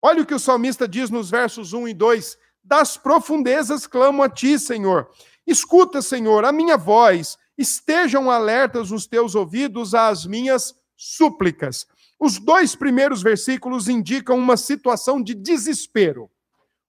Olha 0.02 0.22
o 0.24 0.26
que 0.26 0.34
o 0.34 0.40
salmista 0.40 0.88
diz 0.88 1.10
nos 1.10 1.30
versos 1.30 1.74
1 1.74 1.90
e 1.90 1.94
2: 1.94 2.38
Das 2.64 2.96
profundezas 2.96 3.86
clamo 3.86 4.24
a 4.24 4.30
ti, 4.30 4.58
Senhor. 4.58 5.10
Escuta, 5.46 6.02
Senhor, 6.02 6.46
a 6.46 6.54
minha 6.54 6.78
voz, 6.78 7.38
estejam 7.58 8.32
alertas 8.32 8.92
os 8.92 9.06
teus 9.06 9.36
ouvidos 9.36 9.94
às 9.94 10.26
minhas 10.26 10.74
súplicas. 10.96 11.86
Os 12.18 12.40
dois 12.40 12.78
primeiros 12.78 13.22
versículos 13.22 13.90
indicam 13.90 14.38
uma 14.38 14.56
situação 14.56 15.22
de 15.22 15.34
desespero. 15.34 16.32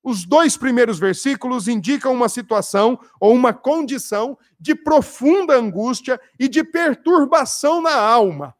Os 0.02 0.24
dois 0.24 0.56
primeiros 0.56 0.98
versículos 0.98 1.68
indicam 1.68 2.12
uma 2.12 2.28
situação 2.28 2.98
ou 3.20 3.32
uma 3.32 3.52
condição 3.52 4.36
de 4.58 4.74
profunda 4.74 5.54
angústia 5.54 6.20
e 6.38 6.48
de 6.48 6.64
perturbação 6.64 7.80
na 7.80 7.94
alma. 7.94 8.54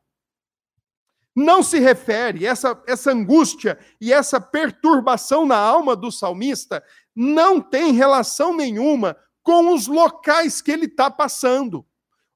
Não 1.35 1.63
se 1.63 1.81
refere, 1.81 2.47
essa, 2.47 2.81
essa 2.87 3.11
angústia 3.11 3.79
e 4.01 4.13
essa 4.13 4.41
perturbação 4.41 5.47
na 5.47 5.57
alma 5.57 5.97
do 5.97 6.13
salmista 6.13 6.85
não 7.17 7.61
tem 7.61 7.93
relação 7.93 8.55
nenhuma 8.55 9.17
com 9.43 9.75
os 9.75 9.87
locais 9.87 10.61
que 10.61 10.71
ele 10.71 10.87
está 10.87 11.11
passando, 11.11 11.85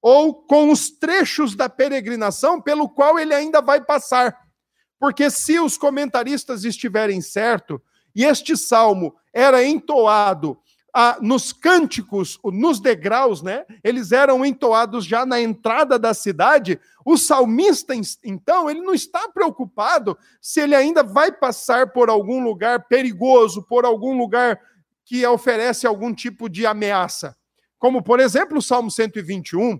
ou 0.02 0.34
com 0.34 0.70
os 0.70 0.90
trechos 0.90 1.54
da 1.54 1.68
peregrinação 1.68 2.60
pelo 2.60 2.88
qual 2.88 3.18
ele 3.18 3.34
ainda 3.34 3.60
vai 3.60 3.84
passar. 3.84 4.36
Porque 4.98 5.30
se 5.30 5.60
os 5.60 5.76
comentaristas 5.76 6.64
estiverem 6.64 7.20
certo, 7.20 7.80
e 8.16 8.24
este 8.24 8.56
salmo 8.56 9.14
era 9.30 9.62
entoado 9.62 10.58
ah, 10.98 11.18
nos 11.20 11.52
cânticos, 11.52 12.40
nos 12.42 12.80
degraus, 12.80 13.42
né? 13.42 13.66
Eles 13.84 14.12
eram 14.12 14.42
entoados 14.46 15.04
já 15.04 15.26
na 15.26 15.38
entrada 15.38 15.98
da 15.98 16.14
cidade. 16.14 16.80
O 17.04 17.18
salmista, 17.18 17.92
então, 18.24 18.70
ele 18.70 18.80
não 18.80 18.94
está 18.94 19.28
preocupado 19.28 20.16
se 20.40 20.62
ele 20.62 20.74
ainda 20.74 21.02
vai 21.02 21.30
passar 21.30 21.92
por 21.92 22.08
algum 22.08 22.42
lugar 22.42 22.88
perigoso, 22.88 23.62
por 23.62 23.84
algum 23.84 24.16
lugar 24.16 24.58
que 25.04 25.24
oferece 25.26 25.86
algum 25.86 26.14
tipo 26.14 26.48
de 26.48 26.64
ameaça. 26.64 27.36
como 27.78 28.02
por 28.02 28.18
exemplo 28.18 28.56
o 28.56 28.62
Salmo 28.62 28.90
121, 28.90 29.78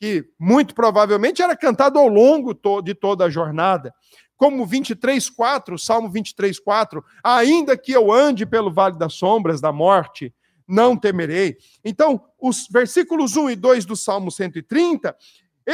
que 0.00 0.24
muito 0.38 0.74
provavelmente 0.74 1.42
era 1.42 1.54
cantado 1.54 1.98
ao 1.98 2.08
longo 2.08 2.54
de 2.82 2.94
toda 2.94 3.26
a 3.26 3.30
jornada. 3.30 3.94
Como 4.36 4.66
23:4, 4.66 5.78
Salmo 5.78 6.10
23:4, 6.10 7.02
ainda 7.22 7.76
que 7.76 7.92
eu 7.92 8.12
ande 8.12 8.44
pelo 8.44 8.72
vale 8.72 8.98
das 8.98 9.14
sombras 9.14 9.60
da 9.60 9.72
morte, 9.72 10.34
não 10.68 10.96
temerei. 10.96 11.56
Então, 11.84 12.20
os 12.40 12.66
versículos 12.70 13.36
1 13.36 13.50
e 13.50 13.56
2 13.56 13.84
do 13.84 13.96
Salmo 13.96 14.30
130, 14.30 15.16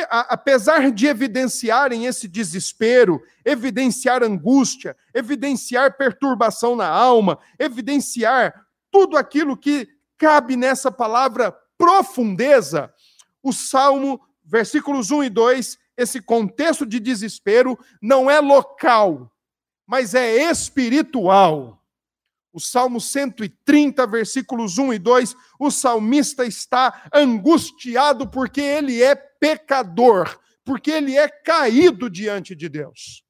apesar 0.09 0.90
de 0.90 1.07
evidenciarem 1.07 2.07
esse 2.07 2.28
desespero, 2.28 3.21
evidenciar 3.45 4.23
angústia, 4.23 4.97
evidenciar 5.12 5.97
perturbação 5.97 6.76
na 6.76 6.88
alma, 6.88 7.38
evidenciar 7.59 8.54
tudo 8.90 9.16
aquilo 9.16 9.57
que 9.57 9.88
cabe 10.16 10.57
nessa 10.57 10.90
palavra 10.92 11.54
profundeza, 11.76 12.92
o 13.42 13.52
Salmo, 13.52 14.21
versículos 14.45 15.11
1 15.11 15.25
e 15.25 15.31
2, 15.31 15.78
esse 15.97 16.21
contexto 16.21 16.87
de 16.87 16.99
desespero 16.99 17.79
não 18.01 18.31
é 18.31 18.41
local, 18.41 19.33
mas 19.87 20.15
é 20.15 20.51
espiritual. 20.51 21.83
O 22.53 22.61
Salmo 22.61 23.01
130, 23.01 24.07
versículos 24.07 24.77
1 24.77 24.93
e 24.95 24.99
2, 24.99 25.35
o 25.59 25.71
salmista 25.71 26.45
está 26.45 27.09
angustiado 27.13 28.29
porque 28.29 28.61
ele 28.61 29.03
é 29.03 29.15
pecador, 29.15 30.39
porque 30.65 30.91
ele 30.91 31.17
é 31.17 31.29
caído 31.29 32.11
diante 32.11 32.55
de 32.55 32.69
Deus. 32.69 33.25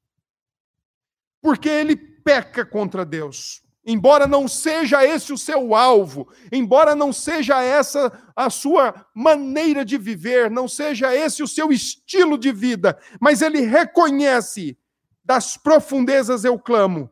Porque 1.41 1.69
ele 1.69 1.95
peca 1.95 2.65
contra 2.65 3.05
Deus. 3.05 3.62
Embora 3.85 4.25
não 4.25 4.47
seja 4.47 5.05
esse 5.05 5.33
o 5.33 5.37
seu 5.37 5.75
alvo, 5.75 6.31
embora 6.51 6.95
não 6.95 7.11
seja 7.11 7.61
essa 7.61 8.11
a 8.33 8.49
sua 8.49 9.05
maneira 9.13 9.83
de 9.83 9.97
viver, 9.97 10.49
não 10.49 10.67
seja 10.67 11.13
esse 11.13 11.43
o 11.43 11.47
seu 11.47 11.71
estilo 11.71 12.37
de 12.37 12.51
vida, 12.51 12.97
mas 13.19 13.41
ele 13.41 13.59
reconhece 13.61 14.77
das 15.23 15.57
profundezas 15.57 16.45
eu 16.45 16.57
clamo. 16.57 17.09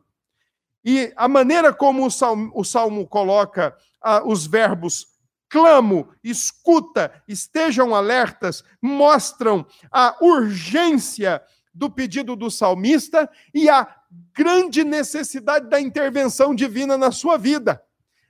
E 0.84 1.12
a 1.14 1.28
maneira 1.28 1.74
como 1.74 2.06
o 2.06 2.10
salmo, 2.10 2.50
o 2.54 2.64
salmo 2.64 3.06
coloca 3.06 3.76
ah, 4.00 4.22
os 4.24 4.46
verbos 4.46 5.12
clamo, 5.52 6.08
escuta, 6.24 7.12
estejam 7.28 7.94
alertas, 7.94 8.64
mostram 8.80 9.66
a 9.90 10.16
urgência 10.22 11.42
do 11.74 11.90
pedido 11.90 12.34
do 12.34 12.50
salmista 12.50 13.30
e 13.52 13.68
a 13.68 13.86
grande 14.34 14.84
necessidade 14.84 15.68
da 15.68 15.80
intervenção 15.80 16.54
divina 16.54 16.96
na 16.96 17.10
sua 17.10 17.36
vida. 17.36 17.82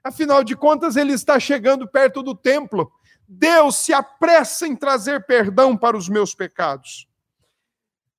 Afinal 0.02 0.42
de 0.42 0.56
contas, 0.56 0.96
ele 0.96 1.12
está 1.12 1.38
chegando 1.38 1.86
perto 1.86 2.22
do 2.22 2.34
templo. 2.34 2.90
Deus 3.26 3.76
se 3.76 3.92
apressa 3.92 4.66
em 4.66 4.74
trazer 4.74 5.24
perdão 5.26 5.76
para 5.76 5.96
os 5.96 6.08
meus 6.08 6.34
pecados. 6.34 7.06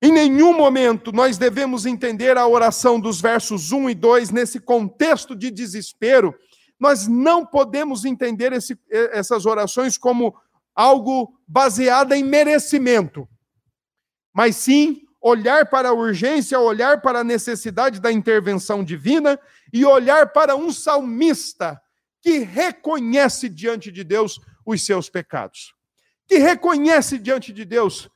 Em 0.02 0.12
nenhum 0.12 0.54
momento 0.56 1.12
nós 1.12 1.38
devemos 1.38 1.86
entender 1.86 2.36
a 2.36 2.46
oração 2.46 3.00
dos 3.00 3.20
versos 3.20 3.72
1 3.72 3.90
e 3.90 3.94
2 3.94 4.30
nesse 4.30 4.60
contexto 4.60 5.34
de 5.34 5.50
desespero. 5.50 6.34
Nós 6.78 7.06
não 7.06 7.46
podemos 7.46 8.04
entender 8.04 8.52
esse, 8.52 8.78
essas 8.90 9.46
orações 9.46 9.96
como 9.96 10.34
algo 10.74 11.38
baseado 11.46 12.12
em 12.12 12.22
merecimento, 12.22 13.28
mas 14.32 14.56
sim 14.56 15.03
olhar 15.24 15.64
para 15.70 15.88
a 15.88 15.92
urgência, 15.94 16.60
olhar 16.60 17.00
para 17.00 17.20
a 17.20 17.24
necessidade 17.24 17.98
da 17.98 18.12
intervenção 18.12 18.84
divina 18.84 19.40
e 19.72 19.82
olhar 19.82 20.34
para 20.34 20.54
um 20.54 20.70
salmista 20.70 21.80
que 22.20 22.40
reconhece 22.40 23.48
diante 23.48 23.90
de 23.90 24.04
Deus 24.04 24.38
os 24.66 24.84
seus 24.84 25.08
pecados, 25.08 25.74
que 26.28 26.36
reconhece 26.36 27.18
diante 27.18 27.54
de 27.54 27.64
Deus 27.64 28.06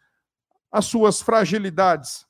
as 0.71 0.85
suas 0.85 1.23
fragilidades, 1.23 2.27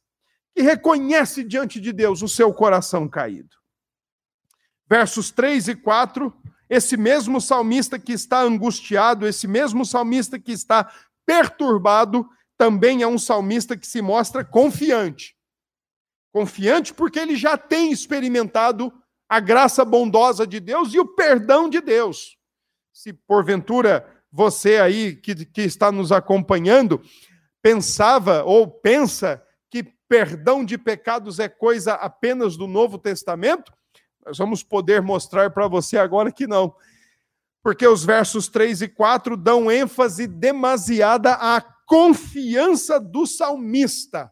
que 0.55 0.63
reconhece 0.63 1.43
diante 1.43 1.81
de 1.81 1.93
Deus 1.93 2.23
o 2.23 2.29
seu 2.29 2.55
coração 2.55 3.09
caído. 3.09 3.57
Versos 4.89 5.33
3 5.33 5.69
e 5.69 5.75
4, 5.75 6.33
esse 6.71 6.97
mesmo 6.97 7.41
salmista 7.41 7.99
que 7.99 8.13
está 8.13 8.43
angustiado, 8.43 9.27
esse 9.27 9.49
mesmo 9.49 9.85
salmista 9.85 10.39
que 10.39 10.53
está 10.53 10.89
perturbado, 11.27 12.29
também 12.59 13.03
é 13.03 13.07
um 13.07 13.19
salmista 13.19 13.77
que 13.77 13.87
se 13.87 14.03
mostra 14.03 14.45
confiante. 14.45 15.37
Confiante 16.33 16.93
porque 16.93 17.19
ele 17.19 17.37
já 17.37 17.57
tem 17.57 17.93
experimentado 17.93 18.93
a 19.29 19.39
graça 19.39 19.85
bondosa 19.85 20.47
de 20.47 20.59
Deus 20.59 20.93
e 20.93 20.99
o 20.99 21.07
perdão 21.07 21.71
de 21.71 21.81
Deus. 21.81 22.37
Se 22.93 23.13
porventura 23.13 24.07
você 24.31 24.79
aí 24.79 25.15
que, 25.15 25.47
que 25.47 25.63
está 25.63 25.93
nos 25.93 26.11
acompanhando 26.11 27.01
pensava 27.63 28.43
ou 28.45 28.69
pensa 28.69 29.43
que 29.71 29.85
perdão 30.09 30.65
de 30.65 30.77
pecados 30.77 31.39
é 31.39 31.49
coisa 31.49 31.95
apenas 31.95 32.57
do 32.57 32.67
Novo 32.67 32.99
Testamento, 32.99 33.73
nós 34.25 34.39
vamos 34.39 34.63
poder 34.63 35.01
mostrar 35.01 35.51
para 35.51 35.69
você 35.69 35.97
agora 35.97 36.33
que 36.33 36.47
não. 36.47 36.75
Porque 37.63 37.87
os 37.87 38.05
versos 38.05 38.49
3 38.49 38.83
e 38.83 38.89
4 38.89 39.37
dão 39.37 39.71
ênfase 39.71 40.27
demasiada 40.27 41.35
à 41.35 41.61
confiança 41.89 43.01
do 43.01 43.27
salmista. 43.27 44.31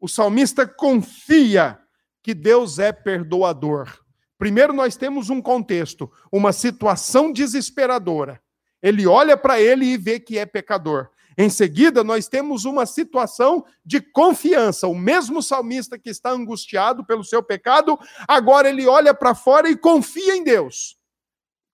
O 0.00 0.08
salmista 0.08 0.66
confia 0.66 1.78
que 2.22 2.32
Deus 2.32 2.78
é 2.78 2.90
perdoador. 2.90 4.00
Primeiro, 4.38 4.72
nós 4.72 4.96
temos 4.96 5.28
um 5.28 5.42
contexto, 5.42 6.10
uma 6.32 6.54
situação 6.54 7.30
desesperadora. 7.30 8.42
Ele 8.82 9.06
olha 9.06 9.36
para 9.36 9.60
ele 9.60 9.84
e 9.84 9.98
vê 9.98 10.18
que 10.18 10.38
é 10.38 10.46
pecador. 10.46 11.10
Em 11.36 11.50
seguida, 11.50 12.02
nós 12.02 12.28
temos 12.28 12.64
uma 12.64 12.86
situação 12.86 13.62
de 13.84 14.00
confiança. 14.00 14.88
O 14.88 14.94
mesmo 14.94 15.42
salmista 15.42 15.98
que 15.98 16.08
está 16.08 16.30
angustiado 16.30 17.04
pelo 17.04 17.22
seu 17.22 17.42
pecado, 17.42 17.98
agora 18.26 18.70
ele 18.70 18.86
olha 18.86 19.12
para 19.12 19.34
fora 19.34 19.68
e 19.68 19.76
confia 19.76 20.34
em 20.34 20.42
Deus. 20.42 20.96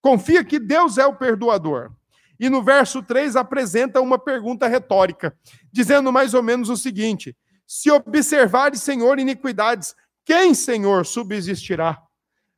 Confia 0.01 0.43
que 0.43 0.59
Deus 0.59 0.97
é 0.97 1.05
o 1.05 1.15
perdoador. 1.15 1.96
E 2.39 2.49
no 2.49 2.63
verso 2.63 3.01
3 3.01 3.35
apresenta 3.35 4.01
uma 4.01 4.19
pergunta 4.19 4.67
retórica, 4.67 5.35
dizendo 5.71 6.11
mais 6.11 6.33
ou 6.33 6.43
menos 6.43 6.69
o 6.69 6.77
seguinte: 6.77 7.35
Se 7.65 7.89
observares, 7.89 8.81
Senhor, 8.81 9.19
iniquidades, 9.19 9.95
quem, 10.23 10.53
Senhor, 10.53 11.05
subsistirá? 11.05 11.97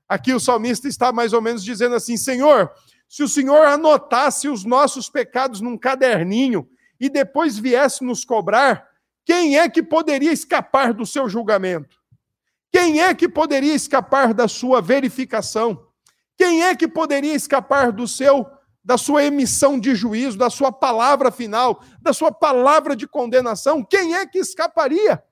Aqui 0.07 0.33
o 0.33 0.39
salmista 0.39 0.87
está 0.87 1.11
mais 1.11 1.33
ou 1.33 1.41
menos 1.41 1.63
dizendo 1.63 1.95
assim: 1.95 2.17
Senhor, 2.17 2.71
se 3.07 3.23
o 3.23 3.27
Senhor 3.27 3.65
anotasse 3.67 4.49
os 4.49 4.65
nossos 4.65 5.09
pecados 5.09 5.61
num 5.61 5.77
caderninho 5.77 6.67
e 6.99 7.09
depois 7.09 7.57
viesse 7.57 8.03
nos 8.03 8.25
cobrar, 8.25 8.87
quem 9.23 9.57
é 9.57 9.69
que 9.69 9.83
poderia 9.83 10.31
escapar 10.31 10.93
do 10.93 11.05
seu 11.05 11.29
julgamento? 11.29 11.97
Quem 12.71 13.01
é 13.01 13.13
que 13.13 13.29
poderia 13.29 13.73
escapar 13.73 14.33
da 14.33 14.47
sua 14.47 14.81
verificação? 14.81 15.87
Quem 16.37 16.63
é 16.63 16.75
que 16.75 16.87
poderia 16.87 17.33
escapar 17.33 17.91
do 17.91 18.07
seu 18.07 18.45
da 18.83 18.97
sua 18.97 19.23
emissão 19.23 19.79
de 19.79 19.93
juízo, 19.95 20.37
da 20.37 20.49
sua 20.49 20.71
palavra 20.71 21.31
final, 21.31 21.83
da 22.01 22.13
sua 22.13 22.31
palavra 22.31 22.95
de 22.95 23.07
condenação? 23.07 23.83
Quem 23.83 24.15
é 24.15 24.25
que 24.25 24.39
escaparia? 24.39 25.23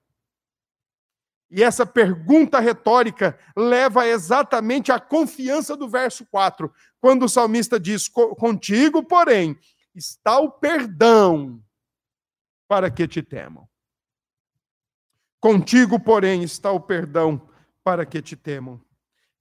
E 1.49 1.63
essa 1.63 1.85
pergunta 1.85 2.59
retórica 2.59 3.39
leva 3.55 4.05
exatamente 4.05 4.91
à 4.91 4.99
confiança 4.99 5.77
do 5.77 5.87
verso 5.87 6.25
4, 6.25 6.71
quando 6.99 7.23
o 7.23 7.29
salmista 7.29 7.79
diz: 7.79 8.09
Contigo, 8.09 9.01
porém, 9.01 9.57
está 9.95 10.39
o 10.39 10.51
perdão 10.51 11.63
para 12.67 12.91
que 12.91 13.07
te 13.07 13.21
temam. 13.21 13.67
Contigo, 15.39 15.99
porém, 15.99 16.43
está 16.43 16.71
o 16.71 16.79
perdão 16.79 17.49
para 17.83 18.05
que 18.05 18.21
te 18.21 18.35
temam. 18.35 18.81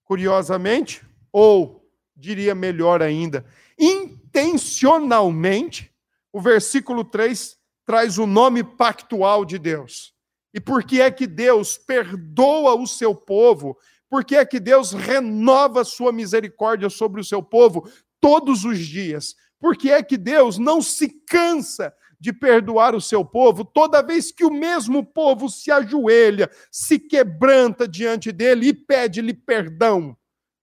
Curiosamente, 0.04 1.04
ou 1.32 1.84
diria 2.14 2.54
melhor 2.54 3.02
ainda, 3.02 3.44
intencionalmente, 3.78 5.92
o 6.32 6.40
versículo 6.40 7.04
3 7.04 7.56
traz 7.84 8.18
o 8.18 8.26
nome 8.26 8.64
pactual 8.64 9.44
de 9.44 9.58
Deus. 9.58 10.14
E 10.52 10.60
por 10.60 10.84
que 10.84 11.00
é 11.00 11.10
que 11.10 11.26
Deus 11.26 11.78
perdoa 11.78 12.74
o 12.74 12.86
seu 12.86 13.14
povo? 13.14 13.76
Por 14.08 14.24
que 14.24 14.36
é 14.36 14.44
que 14.44 14.58
Deus 14.58 14.92
renova 14.92 15.84
sua 15.84 16.12
misericórdia 16.12 16.88
sobre 16.88 17.20
o 17.20 17.24
seu 17.24 17.42
povo 17.42 17.88
todos 18.20 18.64
os 18.64 18.78
dias? 18.78 19.34
Por 19.58 19.76
que 19.76 19.90
é 19.90 20.02
que 20.02 20.16
Deus 20.16 20.58
não 20.58 20.80
se 20.80 21.08
cansa 21.26 21.92
de 22.18 22.32
perdoar 22.32 22.94
o 22.94 23.00
seu 23.00 23.24
povo 23.24 23.64
toda 23.64 24.02
vez 24.02 24.32
que 24.32 24.44
o 24.44 24.50
mesmo 24.50 25.04
povo 25.04 25.48
se 25.48 25.70
ajoelha, 25.70 26.50
se 26.70 26.98
quebranta 26.98 27.86
diante 27.86 28.32
dele 28.32 28.68
e 28.68 28.74
pede-lhe 28.74 29.34
perdão? 29.34 30.16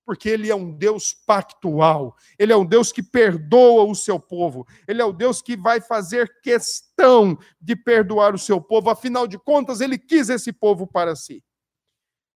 Porque 0.06 0.28
ele 0.28 0.50
é 0.50 0.56
um 0.56 0.72
Deus 0.72 1.14
pactual, 1.14 2.16
ele 2.38 2.52
é 2.52 2.58
um 2.58 2.66
Deus 2.66 2.92
que 2.92 3.02
perdoa 3.02 3.84
o 3.84 3.96
seu 3.96 4.20
povo, 4.20 4.68
ele 4.88 5.02
é 5.02 5.06
o 5.06 5.14
Deus 5.14 5.42
que 5.42 5.56
vai 5.56 5.80
fazer 5.80 6.42
questão 6.42 7.38
de 7.62 7.76
perdoar 7.76 8.36
o 8.36 8.40
seu 8.40 8.60
povo, 8.60 8.90
afinal 8.90 9.26
de 9.26 9.40
contas, 9.40 9.80
ele 9.80 9.98
quis 9.98 10.30
esse 10.30 10.52
povo 10.52 10.86
para 10.86 11.16
si. 11.16 11.44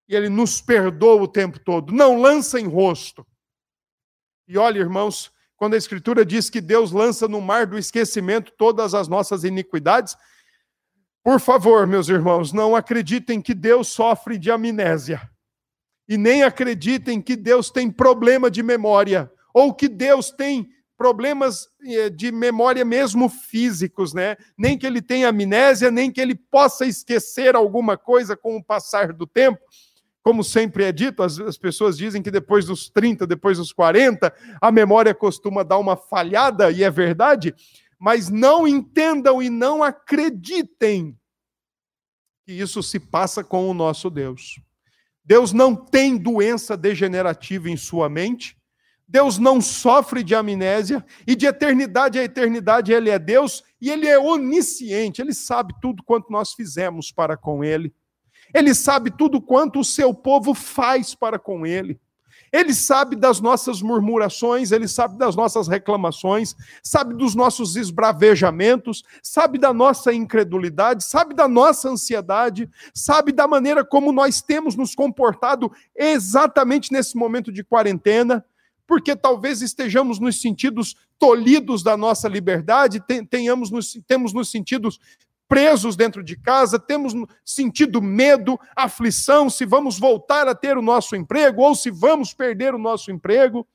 E 0.08 0.16
ele 0.16 0.30
nos 0.30 0.62
perdoa 0.62 1.22
o 1.22 1.28
tempo 1.28 1.58
todo, 1.58 1.92
não 1.92 2.18
lança 2.18 2.58
em 2.58 2.66
rosto. 2.66 3.26
E 4.46 4.56
olha, 4.56 4.78
irmãos, 4.78 5.30
quando 5.58 5.74
a 5.74 5.76
Escritura 5.76 6.24
diz 6.24 6.48
que 6.48 6.60
Deus 6.60 6.92
lança 6.92 7.26
no 7.26 7.40
mar 7.40 7.66
do 7.66 7.76
esquecimento 7.76 8.52
todas 8.56 8.94
as 8.94 9.08
nossas 9.08 9.42
iniquidades. 9.42 10.16
Por 11.22 11.40
favor, 11.40 11.84
meus 11.84 12.08
irmãos, 12.08 12.52
não 12.52 12.76
acreditem 12.76 13.42
que 13.42 13.52
Deus 13.52 13.88
sofre 13.88 14.38
de 14.38 14.52
amnésia. 14.52 15.28
E 16.08 16.16
nem 16.16 16.42
acreditem 16.42 17.20
que 17.20 17.36
Deus 17.36 17.70
tem 17.70 17.90
problema 17.90 18.50
de 18.50 18.62
memória, 18.62 19.30
ou 19.52 19.74
que 19.74 19.88
Deus 19.88 20.30
tem 20.30 20.68
problemas 20.98 21.68
eh, 21.84 22.10
de 22.10 22.32
memória 22.32 22.84
mesmo 22.84 23.28
físicos, 23.28 24.12
né? 24.12 24.36
Nem 24.58 24.76
que 24.76 24.84
ele 24.84 25.00
tenha 25.00 25.28
amnésia, 25.28 25.92
nem 25.92 26.10
que 26.10 26.20
ele 26.20 26.34
possa 26.34 26.84
esquecer 26.84 27.54
alguma 27.54 27.96
coisa 27.96 28.36
com 28.36 28.56
o 28.56 28.64
passar 28.64 29.12
do 29.12 29.24
tempo. 29.24 29.60
Como 30.20 30.42
sempre 30.42 30.84
é 30.84 30.92
dito, 30.92 31.22
as, 31.22 31.38
as, 31.38 31.56
pessoas 31.56 31.96
dizem 31.96 32.20
que 32.20 32.30
depois 32.30 32.66
dos 32.66 32.90
30, 32.90 33.26
depois 33.26 33.58
dos 33.58 33.72
40, 33.72 34.34
a 34.60 34.72
memória 34.72 35.14
costuma 35.14 35.62
dar 35.62 35.78
uma 35.78 35.96
falhada, 35.96 36.70
e 36.72 36.82
é 36.82 36.90
verdade, 36.90 37.54
mas 37.98 38.28
não 38.28 38.66
entendam 38.66 39.40
e 39.40 39.48
não 39.48 39.82
acreditem 39.82 41.16
que 42.44 42.52
isso 42.52 42.82
se 42.82 42.98
passa 42.98 43.44
com 43.44 43.70
o 43.70 43.74
nosso 43.74 44.10
Deus. 44.10 44.60
Deus 45.28 45.52
não 45.52 45.76
tem 45.76 46.16
doença 46.16 46.74
degenerativa 46.74 47.68
em 47.68 47.76
sua 47.76 48.08
mente, 48.08 48.56
Deus 49.06 49.36
não 49.36 49.60
sofre 49.60 50.24
de 50.24 50.34
amnésia, 50.34 51.04
e 51.26 51.36
de 51.36 51.44
eternidade 51.44 52.18
a 52.18 52.24
eternidade 52.24 52.94
Ele 52.94 53.10
é 53.10 53.18
Deus, 53.18 53.62
e 53.78 53.90
Ele 53.90 54.08
é 54.08 54.18
onisciente, 54.18 55.20
Ele 55.20 55.34
sabe 55.34 55.74
tudo 55.82 56.02
quanto 56.02 56.32
nós 56.32 56.54
fizemos 56.54 57.12
para 57.12 57.36
com 57.36 57.62
Ele. 57.62 57.94
Ele 58.54 58.74
sabe 58.74 59.10
tudo 59.10 59.38
quanto 59.38 59.80
o 59.80 59.84
seu 59.84 60.14
povo 60.14 60.54
faz 60.54 61.14
para 61.14 61.38
com 61.38 61.66
ele. 61.66 62.00
Ele 62.52 62.72
sabe 62.72 63.16
das 63.16 63.40
nossas 63.40 63.82
murmurações, 63.82 64.72
ele 64.72 64.88
sabe 64.88 65.18
das 65.18 65.36
nossas 65.36 65.68
reclamações, 65.68 66.54
sabe 66.82 67.14
dos 67.14 67.34
nossos 67.34 67.76
esbravejamentos, 67.76 69.04
sabe 69.22 69.58
da 69.58 69.72
nossa 69.72 70.12
incredulidade, 70.12 71.04
sabe 71.04 71.34
da 71.34 71.46
nossa 71.46 71.88
ansiedade, 71.88 72.68
sabe 72.94 73.32
da 73.32 73.46
maneira 73.46 73.84
como 73.84 74.12
nós 74.12 74.40
temos 74.40 74.74
nos 74.74 74.94
comportado 74.94 75.70
exatamente 75.94 76.92
nesse 76.92 77.16
momento 77.16 77.52
de 77.52 77.62
quarentena, 77.62 78.44
porque 78.86 79.14
talvez 79.14 79.60
estejamos 79.60 80.18
nos 80.18 80.40
sentidos 80.40 80.96
tolhidos 81.18 81.82
da 81.82 81.96
nossa 81.96 82.26
liberdade, 82.26 83.02
tenhamos 83.28 83.70
nos, 83.70 83.98
temos 84.06 84.32
nos 84.32 84.50
sentidos 84.50 84.98
presos 85.48 85.96
dentro 85.96 86.22
de 86.22 86.36
casa, 86.36 86.78
temos 86.78 87.14
sentido 87.44 88.02
medo, 88.02 88.60
aflição, 88.76 89.48
se 89.48 89.64
vamos 89.64 89.98
voltar 89.98 90.46
a 90.46 90.54
ter 90.54 90.76
o 90.76 90.82
nosso 90.82 91.16
emprego 91.16 91.62
ou 91.62 91.74
se 91.74 91.90
vamos 91.90 92.34
perder 92.34 92.74
o 92.74 92.78
nosso 92.78 93.10
emprego. 93.10 93.66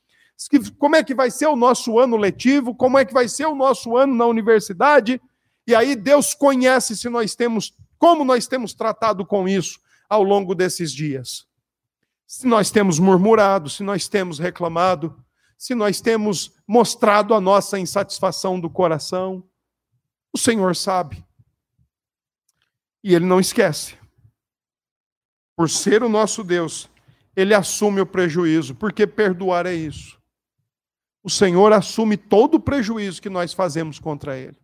Como 0.78 0.96
é 0.96 1.04
que 1.04 1.16
vai 1.16 1.32
ser 1.32 1.48
o 1.48 1.56
nosso 1.56 1.98
ano 1.98 2.16
letivo? 2.16 2.76
Como 2.76 2.98
é 2.98 3.04
que 3.04 3.14
vai 3.14 3.28
ser 3.28 3.46
o 3.46 3.56
nosso 3.56 3.98
ano 3.98 4.14
na 4.14 4.26
universidade? 4.26 5.20
E 5.66 5.74
aí 5.74 5.96
Deus 5.96 6.34
conhece 6.34 6.96
se 6.96 7.10
nós 7.10 7.36
temos 7.36 7.76
como 7.98 8.26
nós 8.26 8.48
temos 8.48 8.74
tratado 8.74 9.26
com 9.26 9.48
isso 9.48 9.80
ao 10.10 10.24
longo 10.24 10.54
desses 10.54 10.92
dias. 10.92 11.48
Se 12.28 12.46
nós 12.46 12.70
temos 12.70 13.00
murmurado, 13.00 13.70
se 13.70 13.82
nós 13.82 14.10
temos 14.10 14.40
reclamado, 14.40 15.16
se 15.58 15.74
nós 15.74 16.02
temos 16.02 16.52
mostrado 16.68 17.34
a 17.34 17.40
nossa 17.40 17.80
insatisfação 17.80 18.60
do 18.60 18.70
coração, 18.70 19.42
o 20.34 20.38
Senhor 20.38 20.76
sabe. 20.76 21.23
E 23.04 23.14
ele 23.14 23.26
não 23.26 23.40
esquece. 23.40 23.98
Por 25.56 25.70
ser 25.70 26.02
o 26.04 26.10
nosso 26.10 26.44
Deus, 26.44 26.90
ele 27.36 27.54
assume 27.54 28.02
o 28.02 28.06
prejuízo, 28.06 28.74
porque 28.76 29.06
perdoar 29.06 29.66
é 29.66 29.74
isso. 29.74 30.20
O 31.24 31.30
Senhor 31.30 31.72
assume 31.74 32.18
todo 32.18 32.56
o 32.56 32.60
prejuízo 32.60 33.22
que 33.22 33.30
nós 33.30 33.54
fazemos 33.54 34.00
contra 34.00 34.38
ele. 34.38 34.58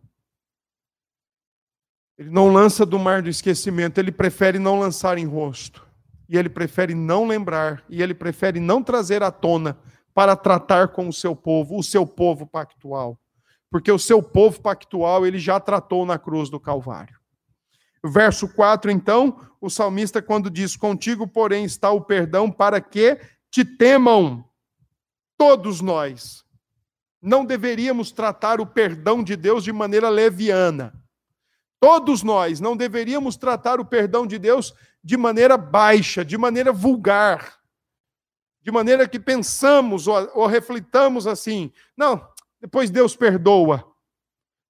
Ele 2.18 2.30
não 2.30 2.52
lança 2.52 2.84
do 2.84 2.98
mar 2.98 3.22
do 3.22 3.30
esquecimento, 3.30 3.98
ele 3.98 4.12
prefere 4.12 4.58
não 4.58 4.78
lançar 4.78 5.16
em 5.16 5.26
rosto. 5.26 5.88
E 6.28 6.36
ele 6.36 6.48
prefere 6.48 6.94
não 6.94 7.26
lembrar, 7.26 7.84
e 7.88 8.02
ele 8.02 8.14
prefere 8.14 8.60
não 8.60 8.82
trazer 8.82 9.22
à 9.22 9.30
tona 9.30 9.78
para 10.14 10.36
tratar 10.36 10.88
com 10.88 11.08
o 11.08 11.12
seu 11.12 11.34
povo, 11.34 11.78
o 11.78 11.82
seu 11.82 12.06
povo 12.06 12.46
pactual. 12.46 13.18
Porque 13.70 13.90
o 13.90 13.98
seu 13.98 14.22
povo 14.22 14.60
pactual 14.60 15.26
ele 15.26 15.38
já 15.38 15.58
tratou 15.58 16.04
na 16.04 16.18
cruz 16.18 16.50
do 16.50 16.60
Calvário. 16.60 17.19
Verso 18.04 18.48
4, 18.48 18.90
então, 18.90 19.38
o 19.60 19.68
salmista, 19.68 20.22
quando 20.22 20.50
diz: 20.50 20.76
Contigo, 20.76 21.26
porém, 21.26 21.64
está 21.64 21.90
o 21.90 22.00
perdão 22.00 22.50
para 22.50 22.80
que 22.80 23.18
te 23.50 23.64
temam. 23.64 24.44
Todos 25.36 25.80
nós 25.80 26.44
não 27.20 27.44
deveríamos 27.44 28.10
tratar 28.10 28.60
o 28.60 28.66
perdão 28.66 29.22
de 29.22 29.36
Deus 29.36 29.64
de 29.64 29.72
maneira 29.72 30.08
leviana. 30.08 30.94
Todos 31.78 32.22
nós 32.22 32.60
não 32.60 32.76
deveríamos 32.76 33.36
tratar 33.36 33.80
o 33.80 33.84
perdão 33.84 34.26
de 34.26 34.38
Deus 34.38 34.74
de 35.02 35.16
maneira 35.16 35.56
baixa, 35.56 36.24
de 36.24 36.36
maneira 36.36 36.72
vulgar, 36.72 37.58
de 38.62 38.70
maneira 38.70 39.08
que 39.08 39.18
pensamos 39.18 40.06
ou, 40.06 40.30
ou 40.34 40.46
reflitamos 40.46 41.26
assim: 41.26 41.72
não, 41.96 42.26
depois 42.60 42.90
Deus 42.90 43.16
perdoa. 43.16 43.89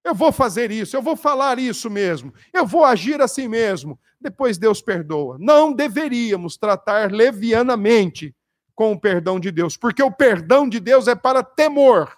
Eu 0.03 0.15
vou 0.15 0.31
fazer 0.31 0.71
isso, 0.71 0.95
eu 0.95 1.01
vou 1.01 1.15
falar 1.15 1.59
isso 1.59 1.89
mesmo, 1.89 2.33
eu 2.51 2.65
vou 2.65 2.83
agir 2.83 3.21
assim 3.21 3.47
mesmo. 3.47 3.99
Depois 4.19 4.57
Deus 4.57 4.81
perdoa. 4.81 5.37
Não 5.39 5.71
deveríamos 5.71 6.57
tratar 6.57 7.11
levianamente 7.11 8.35
com 8.73 8.93
o 8.93 8.99
perdão 8.99 9.39
de 9.39 9.51
Deus, 9.51 9.77
porque 9.77 10.01
o 10.01 10.11
perdão 10.11 10.67
de 10.67 10.79
Deus 10.79 11.07
é 11.07 11.13
para 11.13 11.43
temor 11.43 12.17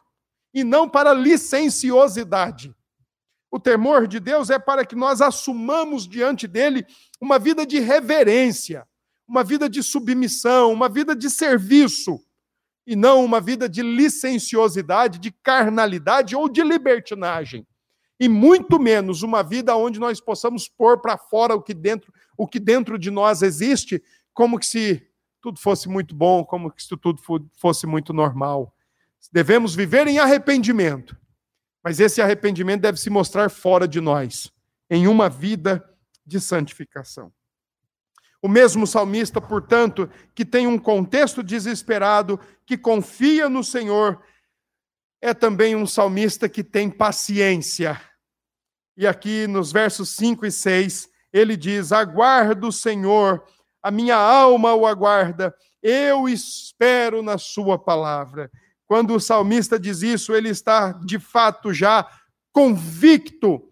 e 0.53 0.63
não 0.63 0.87
para 0.87 1.13
licenciosidade. 1.13 2.73
O 3.51 3.59
temor 3.59 4.07
de 4.07 4.19
Deus 4.19 4.49
é 4.49 4.57
para 4.57 4.85
que 4.85 4.95
nós 4.95 5.21
assumamos 5.21 6.07
diante 6.07 6.47
dele 6.47 6.85
uma 7.19 7.37
vida 7.37 7.65
de 7.65 7.79
reverência, 7.79 8.87
uma 9.27 9.43
vida 9.43 9.69
de 9.69 9.83
submissão, 9.83 10.71
uma 10.71 10.87
vida 10.87 11.15
de 11.15 11.29
serviço, 11.29 12.19
e 12.87 12.95
não 12.95 13.23
uma 13.23 13.39
vida 13.39 13.67
de 13.67 13.81
licenciosidade, 13.81 15.19
de 15.19 15.31
carnalidade 15.31 16.35
ou 16.35 16.49
de 16.49 16.63
libertinagem 16.63 17.65
e 18.23 18.29
muito 18.29 18.79
menos 18.79 19.21
uma 19.21 19.43
vida 19.43 19.75
onde 19.75 19.99
nós 19.99 20.21
possamos 20.21 20.69
pôr 20.69 21.01
para 21.01 21.17
fora 21.17 21.53
o 21.55 21.61
que 21.61 21.73
dentro 21.73 22.13
o 22.37 22.47
que 22.47 22.57
dentro 22.57 22.97
de 22.97 23.11
nós 23.11 23.41
existe, 23.41 24.01
como 24.33 24.57
que 24.57 24.65
se 24.65 25.05
tudo 25.41 25.59
fosse 25.59 25.89
muito 25.89 26.15
bom, 26.15 26.45
como 26.45 26.71
que 26.71 26.81
se 26.81 26.95
tudo 26.95 27.21
fosse 27.57 27.85
muito 27.85 28.13
normal. 28.13 28.73
Devemos 29.29 29.75
viver 29.75 30.07
em 30.07 30.19
arrependimento, 30.19 31.17
mas 31.83 31.99
esse 31.99 32.21
arrependimento 32.21 32.81
deve 32.81 32.97
se 32.97 33.09
mostrar 33.09 33.49
fora 33.49 33.85
de 33.85 33.99
nós, 33.99 34.49
em 34.89 35.05
uma 35.05 35.27
vida 35.27 35.83
de 36.25 36.39
santificação. 36.39 37.29
O 38.41 38.47
mesmo 38.47 38.87
salmista, 38.87 39.41
portanto, 39.41 40.09
que 40.33 40.45
tem 40.45 40.65
um 40.65 40.79
contexto 40.79 41.43
desesperado, 41.43 42.39
que 42.65 42.77
confia 42.77 43.49
no 43.49 43.65
Senhor, 43.65 44.23
é 45.21 45.33
também 45.33 45.75
um 45.75 45.85
salmista 45.85 46.47
que 46.47 46.63
tem 46.63 46.89
paciência 46.89 47.99
e 48.95 49.07
aqui 49.07 49.47
nos 49.47 49.71
versos 49.71 50.09
5 50.09 50.45
e 50.45 50.51
6, 50.51 51.09
ele 51.31 51.57
diz: 51.57 51.91
Aguardo 51.91 52.67
o 52.67 52.71
Senhor, 52.71 53.43
a 53.81 53.89
minha 53.89 54.15
alma 54.15 54.73
o 54.73 54.85
aguarda, 54.85 55.53
eu 55.81 56.29
espero 56.29 57.21
na 57.21 57.37
Sua 57.37 57.77
palavra. 57.77 58.49
Quando 58.87 59.15
o 59.15 59.19
salmista 59.19 59.79
diz 59.79 60.01
isso, 60.01 60.33
ele 60.33 60.49
está 60.49 60.91
de 60.91 61.17
fato 61.17 61.73
já 61.73 62.07
convicto 62.51 63.69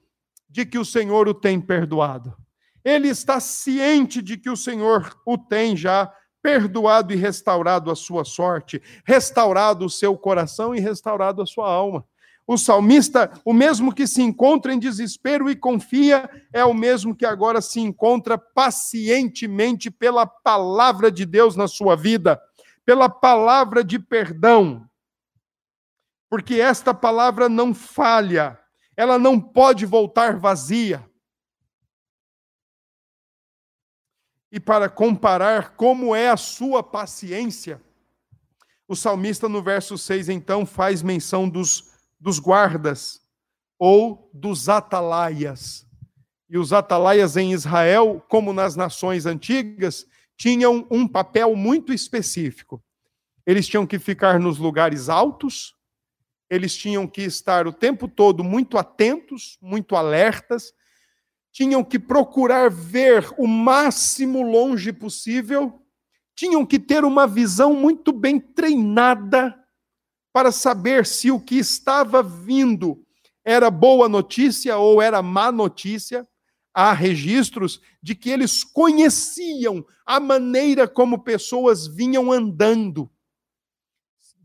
de 0.49 0.65
que 0.65 0.79
o 0.79 0.85
Senhor 0.85 1.27
o 1.27 1.33
tem 1.33 1.61
perdoado. 1.61 2.35
Ele 2.83 3.07
está 3.07 3.39
ciente 3.39 4.21
de 4.21 4.37
que 4.37 4.49
o 4.49 4.57
Senhor 4.57 5.15
o 5.25 5.37
tem 5.37 5.77
já 5.77 6.11
perdoado 6.41 7.13
e 7.13 7.15
restaurado 7.15 7.91
a 7.91 7.95
sua 7.95 8.25
sorte, 8.25 8.81
restaurado 9.05 9.85
o 9.85 9.89
seu 9.89 10.17
coração 10.17 10.73
e 10.73 10.79
restaurado 10.79 11.41
a 11.41 11.45
sua 11.45 11.71
alma. 11.71 12.03
O 12.51 12.57
salmista, 12.57 13.31
o 13.45 13.53
mesmo 13.53 13.95
que 13.95 14.05
se 14.05 14.21
encontra 14.21 14.73
em 14.73 14.77
desespero 14.77 15.49
e 15.49 15.55
confia, 15.55 16.29
é 16.51 16.65
o 16.65 16.73
mesmo 16.73 17.15
que 17.15 17.25
agora 17.25 17.61
se 17.61 17.79
encontra 17.79 18.37
pacientemente 18.37 19.89
pela 19.89 20.27
palavra 20.27 21.09
de 21.09 21.25
Deus 21.25 21.55
na 21.55 21.65
sua 21.65 21.95
vida, 21.95 22.37
pela 22.83 23.07
palavra 23.07 23.85
de 23.85 23.97
perdão. 23.97 24.85
Porque 26.29 26.55
esta 26.55 26.93
palavra 26.93 27.47
não 27.47 27.73
falha, 27.73 28.59
ela 28.97 29.17
não 29.17 29.39
pode 29.39 29.85
voltar 29.85 30.37
vazia. 30.37 31.09
E 34.51 34.59
para 34.59 34.89
comparar 34.89 35.77
como 35.77 36.13
é 36.13 36.29
a 36.29 36.35
sua 36.35 36.83
paciência, 36.83 37.81
o 38.89 38.93
salmista 38.93 39.47
no 39.47 39.63
verso 39.63 39.97
6 39.97 40.27
então 40.27 40.65
faz 40.65 41.01
menção 41.01 41.47
dos 41.47 41.90
dos 42.21 42.37
guardas 42.37 43.19
ou 43.79 44.29
dos 44.31 44.69
atalaias. 44.69 45.87
E 46.47 46.57
os 46.57 46.71
atalaias 46.71 47.35
em 47.35 47.51
Israel, 47.51 48.23
como 48.29 48.53
nas 48.53 48.75
nações 48.75 49.25
antigas, 49.25 50.05
tinham 50.37 50.85
um 50.91 51.07
papel 51.07 51.55
muito 51.55 51.91
específico. 51.91 52.81
Eles 53.45 53.67
tinham 53.67 53.87
que 53.87 53.97
ficar 53.97 54.39
nos 54.39 54.59
lugares 54.59 55.09
altos, 55.09 55.75
eles 56.47 56.75
tinham 56.77 57.07
que 57.07 57.23
estar 57.23 57.65
o 57.65 57.73
tempo 57.73 58.07
todo 58.07 58.43
muito 58.43 58.77
atentos, 58.77 59.57
muito 59.59 59.95
alertas, 59.95 60.73
tinham 61.51 61.83
que 61.83 61.97
procurar 61.97 62.69
ver 62.69 63.33
o 63.37 63.47
máximo 63.47 64.43
longe 64.43 64.93
possível, 64.93 65.81
tinham 66.35 66.65
que 66.65 66.77
ter 66.77 67.03
uma 67.03 67.25
visão 67.25 67.73
muito 67.73 68.13
bem 68.13 68.39
treinada 68.39 69.60
para 70.33 70.51
saber 70.51 71.05
se 71.05 71.31
o 71.31 71.39
que 71.39 71.57
estava 71.57 72.21
vindo 72.23 73.03
era 73.43 73.69
boa 73.69 74.07
notícia 74.07 74.77
ou 74.77 75.01
era 75.01 75.21
má 75.21 75.51
notícia. 75.51 76.27
Há 76.73 76.93
registros 76.93 77.81
de 78.01 78.15
que 78.15 78.29
eles 78.29 78.63
conheciam 78.63 79.85
a 80.05 80.19
maneira 80.19 80.87
como 80.87 81.23
pessoas 81.23 81.85
vinham 81.85 82.31
andando 82.31 83.11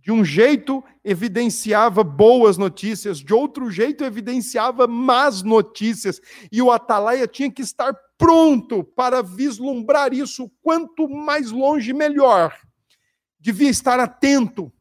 de 0.06 0.12
um 0.12 0.24
jeito, 0.24 0.84
evidenciava 1.02 2.04
boas 2.04 2.56
notícias, 2.56 3.18
de 3.18 3.34
outro 3.34 3.68
jeito, 3.72 4.04
evidenciava 4.04 4.86
más 4.86 5.42
notícias. 5.42 6.20
E 6.52 6.62
o 6.62 6.70
atalaia 6.70 7.26
tinha 7.26 7.50
que 7.50 7.60
estar 7.60 7.92
pronto 8.16 8.84
para 8.84 9.20
vislumbrar 9.20 10.14
isso, 10.14 10.48
quanto 10.62 11.08
mais 11.08 11.50
longe, 11.50 11.92
melhor. 11.92 12.56
Devia 13.40 13.68
estar 13.68 13.98
atento, 13.98 14.72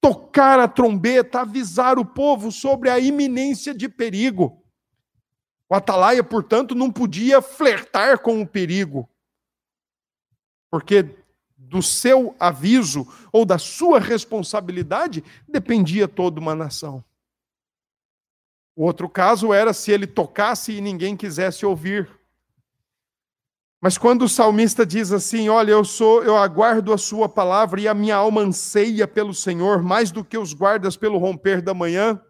tocar 0.00 0.60
a 0.60 0.68
trombeta, 0.68 1.40
avisar 1.40 1.98
o 1.98 2.04
povo 2.04 2.50
sobre 2.52 2.90
a 2.90 2.98
iminência 2.98 3.74
de 3.74 3.88
perigo. 3.88 4.62
O 5.68 5.74
atalaia, 5.74 6.24
portanto, 6.24 6.74
não 6.74 6.90
podia 6.90 7.42
flertar 7.42 8.20
com 8.20 8.40
o 8.40 8.46
perigo, 8.46 9.08
porque 10.70 11.16
do 11.56 11.82
seu 11.82 12.34
aviso 12.40 13.06
ou 13.30 13.44
da 13.44 13.58
sua 13.58 14.00
responsabilidade 14.00 15.22
dependia 15.46 16.08
toda 16.08 16.40
uma 16.40 16.54
nação. 16.54 17.04
O 18.74 18.84
outro 18.84 19.08
caso 19.08 19.52
era 19.52 19.72
se 19.72 19.90
ele 19.90 20.06
tocasse 20.06 20.72
e 20.72 20.80
ninguém 20.80 21.16
quisesse 21.16 21.66
ouvir. 21.66 22.17
Mas 23.80 23.96
quando 23.96 24.22
o 24.22 24.28
salmista 24.28 24.84
diz 24.84 25.12
assim: 25.12 25.48
"Olha, 25.48 25.70
eu 25.70 25.84
sou, 25.84 26.22
eu 26.22 26.36
aguardo 26.36 26.92
a 26.92 26.98
sua 26.98 27.28
palavra 27.28 27.80
e 27.80 27.86
a 27.86 27.94
minha 27.94 28.16
alma 28.16 28.40
anseia 28.40 29.06
pelo 29.06 29.32
Senhor 29.32 29.82
mais 29.82 30.10
do 30.10 30.24
que 30.24 30.36
os 30.36 30.52
guardas 30.52 30.96
pelo 30.96 31.18
romper 31.18 31.62
da 31.62 31.72
manhã", 31.72 32.20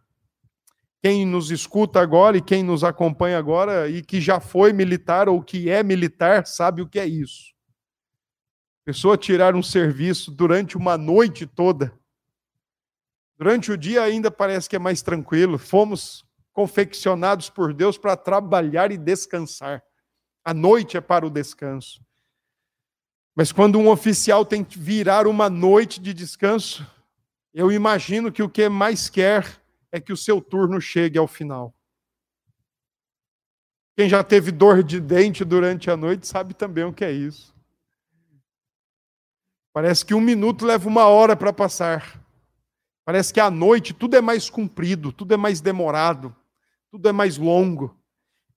quem 1.02 1.24
nos 1.24 1.50
escuta 1.50 2.00
agora 2.00 2.36
e 2.36 2.42
quem 2.42 2.62
nos 2.62 2.82
acompanha 2.82 3.38
agora 3.38 3.88
e 3.88 4.02
que 4.02 4.20
já 4.20 4.40
foi 4.40 4.72
militar 4.72 5.28
ou 5.28 5.42
que 5.42 5.70
é 5.70 5.82
militar 5.82 6.46
sabe 6.46 6.82
o 6.82 6.88
que 6.88 6.98
é 6.98 7.06
isso. 7.06 7.54
Pessoa 8.84 9.16
tirar 9.16 9.54
um 9.54 9.62
serviço 9.62 10.30
durante 10.30 10.76
uma 10.76 10.96
noite 10.98 11.46
toda. 11.46 11.92
Durante 13.38 13.70
o 13.70 13.76
dia 13.76 14.02
ainda 14.02 14.30
parece 14.30 14.68
que 14.68 14.76
é 14.76 14.78
mais 14.78 15.02
tranquilo. 15.02 15.58
Fomos 15.58 16.24
confeccionados 16.52 17.48
por 17.48 17.72
Deus 17.72 17.96
para 17.96 18.16
trabalhar 18.16 18.90
e 18.90 18.98
descansar. 18.98 19.84
A 20.48 20.54
noite 20.54 20.96
é 20.96 21.00
para 21.02 21.26
o 21.26 21.30
descanso. 21.30 22.00
Mas 23.36 23.52
quando 23.52 23.78
um 23.78 23.90
oficial 23.90 24.46
tem 24.46 24.64
que 24.64 24.78
virar 24.78 25.26
uma 25.26 25.50
noite 25.50 26.00
de 26.00 26.14
descanso, 26.14 26.90
eu 27.52 27.70
imagino 27.70 28.32
que 28.32 28.42
o 28.42 28.48
que 28.48 28.66
mais 28.66 29.10
quer 29.10 29.60
é 29.92 30.00
que 30.00 30.10
o 30.10 30.16
seu 30.16 30.40
turno 30.40 30.80
chegue 30.80 31.18
ao 31.18 31.26
final. 31.26 31.74
Quem 33.94 34.08
já 34.08 34.24
teve 34.24 34.50
dor 34.50 34.82
de 34.82 34.98
dente 34.98 35.44
durante 35.44 35.90
a 35.90 35.98
noite 35.98 36.26
sabe 36.26 36.54
também 36.54 36.84
o 36.84 36.94
que 36.94 37.04
é 37.04 37.12
isso. 37.12 37.54
Parece 39.70 40.02
que 40.02 40.14
um 40.14 40.20
minuto 40.22 40.64
leva 40.64 40.88
uma 40.88 41.04
hora 41.08 41.36
para 41.36 41.52
passar. 41.52 42.18
Parece 43.04 43.34
que 43.34 43.40
à 43.40 43.50
noite 43.50 43.92
tudo 43.92 44.16
é 44.16 44.22
mais 44.22 44.48
comprido, 44.48 45.12
tudo 45.12 45.34
é 45.34 45.36
mais 45.36 45.60
demorado, 45.60 46.34
tudo 46.90 47.06
é 47.06 47.12
mais 47.12 47.36
longo. 47.36 47.97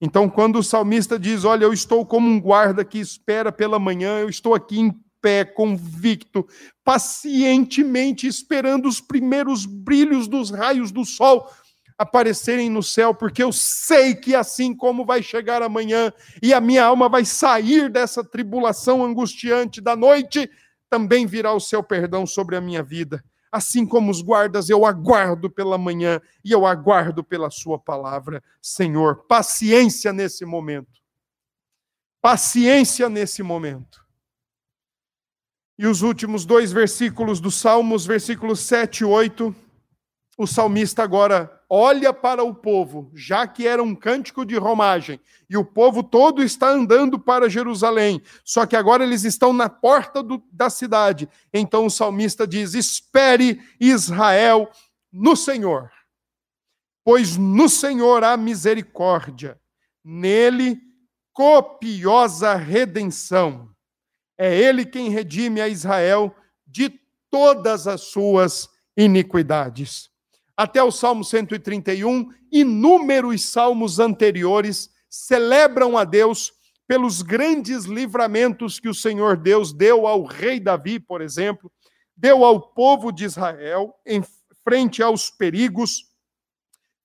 Então, 0.01 0.27
quando 0.27 0.57
o 0.57 0.63
salmista 0.63 1.19
diz: 1.19 1.45
Olha, 1.45 1.65
eu 1.65 1.71
estou 1.71 2.05
como 2.05 2.27
um 2.27 2.41
guarda 2.41 2.83
que 2.83 2.97
espera 2.97 3.51
pela 3.51 3.77
manhã, 3.77 4.19
eu 4.19 4.29
estou 4.29 4.55
aqui 4.55 4.79
em 4.79 4.91
pé, 5.21 5.45
convicto, 5.45 6.47
pacientemente 6.83 8.25
esperando 8.25 8.89
os 8.89 8.99
primeiros 8.99 9.67
brilhos 9.67 10.27
dos 10.27 10.49
raios 10.49 10.91
do 10.91 11.05
sol 11.05 11.47
aparecerem 11.95 12.67
no 12.67 12.81
céu, 12.81 13.13
porque 13.13 13.43
eu 13.43 13.51
sei 13.51 14.15
que 14.15 14.33
assim 14.33 14.75
como 14.75 15.05
vai 15.05 15.21
chegar 15.21 15.61
amanhã 15.61 16.11
e 16.41 16.51
a 16.51 16.59
minha 16.59 16.83
alma 16.83 17.07
vai 17.07 17.23
sair 17.23 17.91
dessa 17.91 18.23
tribulação 18.23 19.05
angustiante 19.05 19.79
da 19.79 19.95
noite, 19.95 20.49
também 20.89 21.27
virá 21.27 21.53
o 21.53 21.59
seu 21.59 21.83
perdão 21.83 22.25
sobre 22.25 22.55
a 22.55 22.61
minha 22.61 22.81
vida. 22.81 23.23
Assim 23.51 23.85
como 23.85 24.09
os 24.09 24.21
guardas, 24.21 24.69
eu 24.69 24.85
aguardo 24.85 25.49
pela 25.49 25.77
manhã 25.77 26.21
e 26.43 26.51
eu 26.51 26.65
aguardo 26.65 27.23
pela 27.23 27.49
sua 27.49 27.77
palavra. 27.77 28.41
Senhor, 28.61 29.25
paciência 29.27 30.13
nesse 30.13 30.45
momento. 30.45 31.01
Paciência 32.21 33.09
nesse 33.09 33.43
momento. 33.43 34.05
E 35.77 35.85
os 35.85 36.01
últimos 36.01 36.45
dois 36.45 36.71
versículos 36.71 37.39
do 37.39 37.51
Salmos, 37.51 38.05
versículos 38.05 38.59
7 38.59 38.99
e 38.99 39.05
8, 39.05 39.53
o 40.37 40.47
salmista 40.47 41.03
agora 41.03 41.60
olha 41.73 42.11
para 42.11 42.43
o 42.43 42.53
povo, 42.53 43.09
já 43.15 43.47
que 43.47 43.65
era 43.65 43.81
um 43.81 43.95
cântico 43.95 44.45
de 44.45 44.57
romagem, 44.57 45.21
e 45.49 45.55
o 45.55 45.63
povo 45.63 46.03
todo 46.03 46.43
está 46.43 46.67
andando 46.67 47.17
para 47.17 47.49
Jerusalém, 47.49 48.21
só 48.43 48.65
que 48.65 48.75
agora 48.75 49.05
eles 49.05 49.23
estão 49.23 49.53
na 49.53 49.69
porta 49.69 50.21
do, 50.21 50.43
da 50.51 50.69
cidade. 50.69 51.29
Então 51.53 51.85
o 51.85 51.89
salmista 51.89 52.45
diz: 52.45 52.73
Espere 52.73 53.61
Israel 53.79 54.69
no 55.09 55.33
Senhor, 55.33 55.89
pois 57.05 57.37
no 57.37 57.69
Senhor 57.69 58.21
há 58.21 58.35
misericórdia, 58.35 59.57
nele 60.03 60.77
copiosa 61.31 62.53
redenção. 62.55 63.69
É 64.37 64.53
ele 64.53 64.85
quem 64.85 65.09
redime 65.09 65.61
a 65.61 65.69
Israel 65.69 66.35
de 66.67 66.99
todas 67.29 67.87
as 67.87 68.01
suas 68.01 68.69
iniquidades 68.97 70.10
até 70.61 70.83
o 70.83 70.91
Salmo 70.91 71.23
131, 71.23 72.29
inúmeros 72.51 73.45
salmos 73.45 73.97
anteriores 73.97 74.91
celebram 75.09 75.97
a 75.97 76.03
Deus 76.03 76.53
pelos 76.87 77.23
grandes 77.23 77.85
livramentos 77.85 78.79
que 78.79 78.87
o 78.87 78.93
Senhor 78.93 79.37
Deus 79.37 79.73
deu 79.73 80.05
ao 80.05 80.23
rei 80.23 80.59
Davi, 80.59 80.99
por 80.99 81.19
exemplo, 81.19 81.71
deu 82.15 82.45
ao 82.45 82.61
povo 82.61 83.11
de 83.11 83.25
Israel 83.25 83.95
em 84.05 84.21
frente 84.63 85.01
aos 85.01 85.31
perigos, 85.31 86.05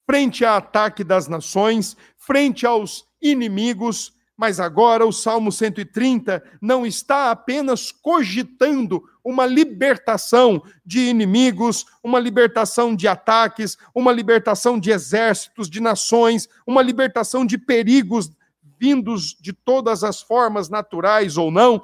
frente 0.05 0.45
ao 0.45 0.57
ataque 0.57 1.03
das 1.03 1.27
nações, 1.27 1.97
frente 2.19 2.67
aos 2.67 3.07
inimigos, 3.23 4.13
mas 4.37 4.61
agora 4.61 5.07
o 5.07 5.13
Salmo 5.13 5.51
130 5.51 6.43
não 6.61 6.85
está 6.87 7.31
apenas 7.31 7.91
cogitando 7.91 9.03
uma 9.25 9.47
libertação 9.47 10.63
de 10.85 11.01
inimigos, 11.01 11.87
uma 12.03 12.21
libertação 12.21 12.95
de 12.95 13.09
ataques, 13.09 13.79
uma 13.95 14.13
libertação 14.13 14.79
de 14.79 14.91
exércitos, 14.91 15.71
de 15.71 15.81
nações, 15.81 16.49
uma 16.67 16.83
libertação 16.83 17.47
de 17.47 17.57
perigos 17.57 18.31
vindos 18.79 19.35
de 19.41 19.53
todas 19.53 20.05
as 20.05 20.21
formas, 20.21 20.69
naturais 20.69 21.37
ou 21.39 21.51
não. 21.51 21.83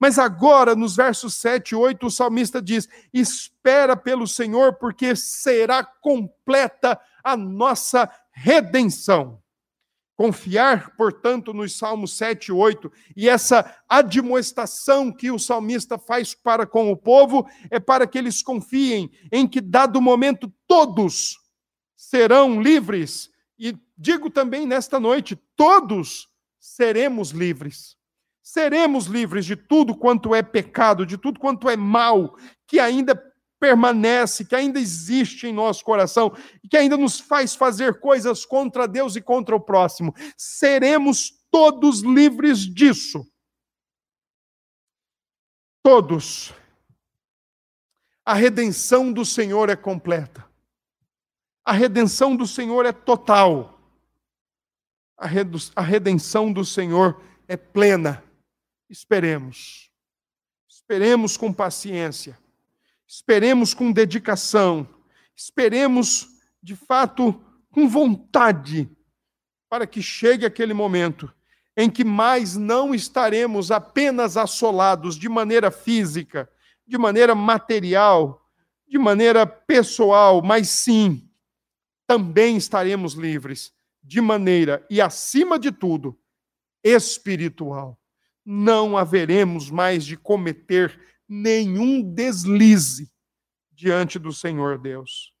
Mas 0.00 0.18
agora, 0.18 0.74
nos 0.74 0.96
versos 0.96 1.34
7 1.34 1.70
e 1.70 1.74
8, 1.76 2.06
o 2.06 2.10
salmista 2.10 2.60
diz: 2.60 2.88
Espera 3.12 3.96
pelo 3.96 4.26
Senhor, 4.26 4.74
porque 4.74 5.14
será 5.14 5.84
completa 5.84 6.98
a 7.22 7.36
nossa 7.36 8.10
redenção. 8.32 9.40
Confiar, 10.22 10.94
portanto, 10.94 11.52
nos 11.52 11.76
Salmos 11.76 12.16
7 12.16 12.46
e 12.46 12.52
8, 12.52 12.92
e 13.16 13.28
essa 13.28 13.76
admoestação 13.88 15.10
que 15.10 15.32
o 15.32 15.38
salmista 15.38 15.98
faz 15.98 16.32
para 16.32 16.64
com 16.64 16.92
o 16.92 16.96
povo 16.96 17.44
é 17.68 17.80
para 17.80 18.06
que 18.06 18.18
eles 18.18 18.40
confiem 18.40 19.10
em 19.32 19.48
que, 19.48 19.60
dado 19.60 20.00
momento, 20.00 20.48
todos 20.68 21.40
serão 21.96 22.62
livres. 22.62 23.30
E 23.58 23.76
digo 23.98 24.30
também 24.30 24.64
nesta 24.64 25.00
noite: 25.00 25.34
todos 25.56 26.28
seremos 26.56 27.30
livres. 27.30 27.96
Seremos 28.44 29.06
livres 29.06 29.44
de 29.44 29.56
tudo 29.56 29.92
quanto 29.92 30.36
é 30.36 30.40
pecado, 30.40 31.04
de 31.04 31.18
tudo 31.18 31.40
quanto 31.40 31.68
é 31.68 31.76
mal, 31.76 32.36
que 32.68 32.78
ainda 32.78 33.20
permanece, 33.62 34.44
que 34.44 34.56
ainda 34.56 34.80
existe 34.80 35.46
em 35.46 35.52
nosso 35.52 35.84
coração 35.84 36.36
e 36.64 36.68
que 36.68 36.76
ainda 36.76 36.96
nos 36.96 37.20
faz 37.20 37.54
fazer 37.54 38.00
coisas 38.00 38.44
contra 38.44 38.88
Deus 38.88 39.14
e 39.14 39.22
contra 39.22 39.54
o 39.54 39.60
próximo. 39.60 40.12
Seremos 40.36 41.30
todos 41.48 42.00
livres 42.00 42.58
disso. 42.58 43.24
Todos. 45.80 46.52
A 48.26 48.34
redenção 48.34 49.12
do 49.12 49.24
Senhor 49.24 49.70
é 49.70 49.76
completa. 49.76 50.44
A 51.64 51.72
redenção 51.72 52.34
do 52.34 52.48
Senhor 52.48 52.84
é 52.84 52.92
total. 52.92 53.78
A 55.16 55.82
redenção 55.82 56.52
do 56.52 56.64
Senhor 56.64 57.22
é 57.46 57.56
plena. 57.56 58.24
Esperemos. 58.90 59.88
Esperemos 60.68 61.36
com 61.36 61.52
paciência 61.52 62.41
Esperemos 63.14 63.74
com 63.74 63.92
dedicação, 63.92 64.88
esperemos 65.36 66.28
de 66.62 66.74
fato, 66.74 67.44
com 67.70 67.86
vontade, 67.86 68.90
para 69.68 69.86
que 69.86 70.00
chegue 70.00 70.46
aquele 70.46 70.72
momento 70.72 71.30
em 71.76 71.90
que 71.90 72.04
mais 72.04 72.56
não 72.56 72.94
estaremos 72.94 73.70
apenas 73.70 74.38
assolados 74.38 75.18
de 75.18 75.28
maneira 75.28 75.70
física, 75.70 76.50
de 76.86 76.96
maneira 76.96 77.34
material, 77.34 78.50
de 78.88 78.96
maneira 78.96 79.46
pessoal, 79.46 80.40
mas 80.40 80.70
sim, 80.70 81.28
também 82.06 82.56
estaremos 82.56 83.12
livres 83.12 83.74
de 84.02 84.22
maneira 84.22 84.86
e 84.88 85.02
acima 85.02 85.58
de 85.58 85.70
tudo 85.70 86.18
espiritual. 86.82 88.00
Não 88.42 88.96
haveremos 88.96 89.68
mais 89.70 90.02
de 90.02 90.16
cometer 90.16 91.11
nenhum 91.28 92.02
deslize 92.02 93.10
diante 93.72 94.18
do 94.18 94.32
Senhor 94.32 94.78
Deus. 94.78 95.32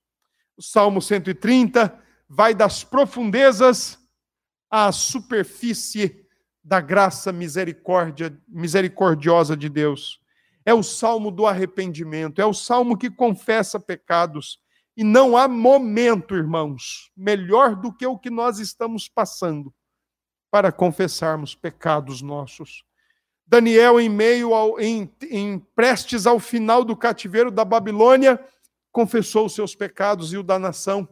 O 0.56 0.62
Salmo 0.62 1.00
130 1.00 1.98
vai 2.28 2.54
das 2.54 2.82
profundezas 2.82 3.98
à 4.70 4.90
superfície 4.90 6.26
da 6.64 6.80
graça 6.80 7.32
misericórdia, 7.32 8.36
misericordiosa 8.48 9.56
de 9.56 9.68
Deus. 9.68 10.20
É 10.64 10.72
o 10.72 10.82
salmo 10.82 11.30
do 11.30 11.46
arrependimento, 11.46 12.40
é 12.40 12.46
o 12.46 12.54
salmo 12.54 12.96
que 12.96 13.10
confessa 13.10 13.80
pecados. 13.80 14.60
E 14.96 15.02
não 15.02 15.36
há 15.36 15.48
momento, 15.48 16.34
irmãos, 16.34 17.10
melhor 17.16 17.74
do 17.74 17.92
que 17.92 18.06
o 18.06 18.18
que 18.18 18.30
nós 18.30 18.58
estamos 18.58 19.08
passando 19.08 19.74
para 20.50 20.70
confessarmos 20.70 21.54
pecados 21.54 22.20
nossos. 22.20 22.84
Daniel, 23.52 24.00
em 24.00 24.08
meio 24.08 24.54
ao, 24.54 24.80
em, 24.80 25.12
em 25.30 25.58
prestes 25.76 26.26
ao 26.26 26.40
final 26.40 26.82
do 26.82 26.96
cativeiro 26.96 27.50
da 27.50 27.66
Babilônia, 27.66 28.42
confessou 28.90 29.44
os 29.44 29.54
seus 29.54 29.74
pecados 29.74 30.32
e 30.32 30.38
o 30.38 30.42
da 30.42 30.58
nação. 30.58 31.06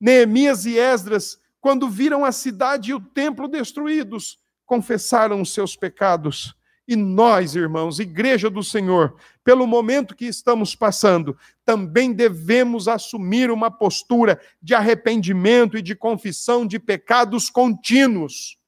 Neemias 0.00 0.66
e 0.66 0.76
Esdras, 0.76 1.38
quando 1.60 1.88
viram 1.88 2.24
a 2.24 2.32
cidade 2.32 2.90
e 2.90 2.94
o 2.94 2.98
templo 2.98 3.46
destruídos, 3.46 4.36
confessaram 4.64 5.40
os 5.40 5.54
seus 5.54 5.76
pecados. 5.76 6.56
E 6.88 6.96
nós, 6.96 7.54
irmãos, 7.54 8.00
Igreja 8.00 8.50
do 8.50 8.64
Senhor, 8.64 9.14
pelo 9.44 9.64
momento 9.64 10.16
que 10.16 10.26
estamos 10.26 10.74
passando, 10.74 11.38
também 11.64 12.12
devemos 12.12 12.88
assumir 12.88 13.48
uma 13.48 13.70
postura 13.70 14.40
de 14.60 14.74
arrependimento 14.74 15.78
e 15.78 15.82
de 15.82 15.94
confissão 15.94 16.66
de 16.66 16.80
pecados 16.80 17.48
contínuos. 17.48 18.58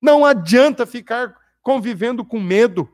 Não 0.00 0.24
adianta 0.24 0.86
ficar 0.86 1.41
convivendo 1.62 2.24
com 2.24 2.40
medo. 2.40 2.88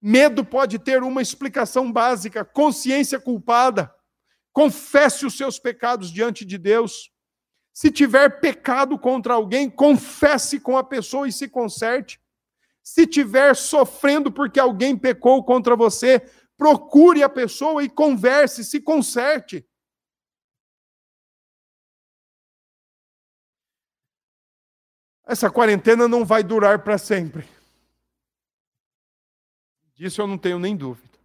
Medo 0.00 0.44
pode 0.44 0.78
ter 0.78 1.02
uma 1.02 1.22
explicação 1.22 1.92
básica: 1.92 2.44
consciência 2.44 3.20
culpada. 3.20 3.94
Confesse 4.52 5.24
os 5.24 5.36
seus 5.36 5.58
pecados 5.58 6.10
diante 6.10 6.44
de 6.44 6.58
Deus. 6.58 7.10
Se 7.72 7.90
tiver 7.90 8.40
pecado 8.40 8.98
contra 8.98 9.34
alguém, 9.34 9.70
confesse 9.70 10.60
com 10.60 10.76
a 10.76 10.84
pessoa 10.84 11.26
e 11.26 11.32
se 11.32 11.48
conserte. 11.48 12.20
Se 12.82 13.06
tiver 13.06 13.54
sofrendo 13.54 14.30
porque 14.30 14.60
alguém 14.60 14.96
pecou 14.96 15.42
contra 15.44 15.76
você, 15.76 16.20
procure 16.56 17.22
a 17.22 17.28
pessoa 17.28 17.82
e 17.82 17.88
converse, 17.88 18.64
se 18.64 18.80
conserte. 18.80 19.66
Essa 25.24 25.50
quarentena 25.50 26.06
não 26.06 26.24
vai 26.24 26.42
durar 26.42 26.82
para 26.82 26.98
sempre. 26.98 27.48
Disso 30.02 30.20
eu 30.20 30.26
não 30.26 30.36
tenho 30.36 30.58
nem 30.58 30.76
dúvida. 30.76 31.16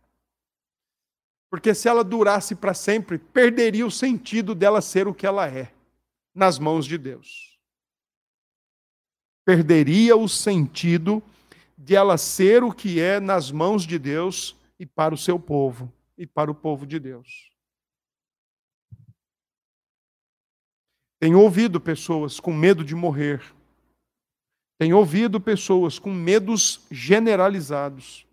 Porque 1.49 1.73
se 1.73 1.89
ela 1.89 2.03
durasse 2.03 2.55
para 2.55 2.75
sempre, 2.75 3.17
perderia 3.17 3.83
o 3.83 3.89
sentido 3.89 4.53
dela 4.53 4.81
ser 4.81 5.07
o 5.07 5.15
que 5.15 5.25
ela 5.25 5.47
é 5.47 5.73
nas 6.31 6.59
mãos 6.59 6.85
de 6.85 6.95
Deus. 6.95 7.59
Perderia 9.43 10.15
o 10.15 10.29
sentido 10.29 11.23
de 11.75 11.95
ela 11.95 12.19
ser 12.19 12.63
o 12.63 12.71
que 12.71 13.01
é 13.01 13.19
nas 13.19 13.49
mãos 13.49 13.81
de 13.81 13.97
Deus 13.97 14.55
e 14.79 14.85
para 14.85 15.11
o 15.11 15.17
seu 15.17 15.39
povo 15.39 15.91
e 16.15 16.27
para 16.27 16.51
o 16.51 16.53
povo 16.53 16.85
de 16.85 16.99
Deus. 16.99 17.49
Tenho 21.19 21.41
ouvido 21.41 21.81
pessoas 21.81 22.39
com 22.39 22.53
medo 22.53 22.85
de 22.85 22.93
morrer. 22.93 23.41
Tenho 24.77 24.97
ouvido 24.97 25.41
pessoas 25.41 25.97
com 25.97 26.13
medos 26.13 26.85
generalizados. 26.91 28.26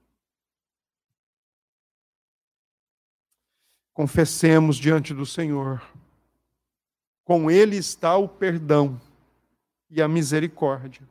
Confessemos 3.94 4.76
diante 4.76 5.14
do 5.14 5.24
Senhor 5.24 5.80
com 7.24 7.50
Ele 7.50 7.76
está 7.76 8.16
o 8.16 8.28
perdão 8.28 9.00
e 9.88 10.02
a 10.02 10.06
misericórdia. 10.06 11.08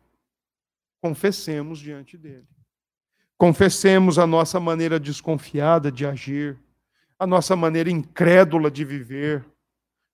Confessemos 1.02 1.80
diante 1.80 2.18
dele. 2.18 2.48
Confessemos 3.38 4.20
a 4.20 4.28
nossa 4.28 4.60
maneira 4.60 5.00
desconfiada 5.00 5.92
de 5.92 6.06
agir, 6.06 6.58
a 7.18 7.26
nossa 7.26 7.56
maneira 7.56 7.90
incrédula 7.90 8.70
de 8.70 8.86
viver. 8.86 9.44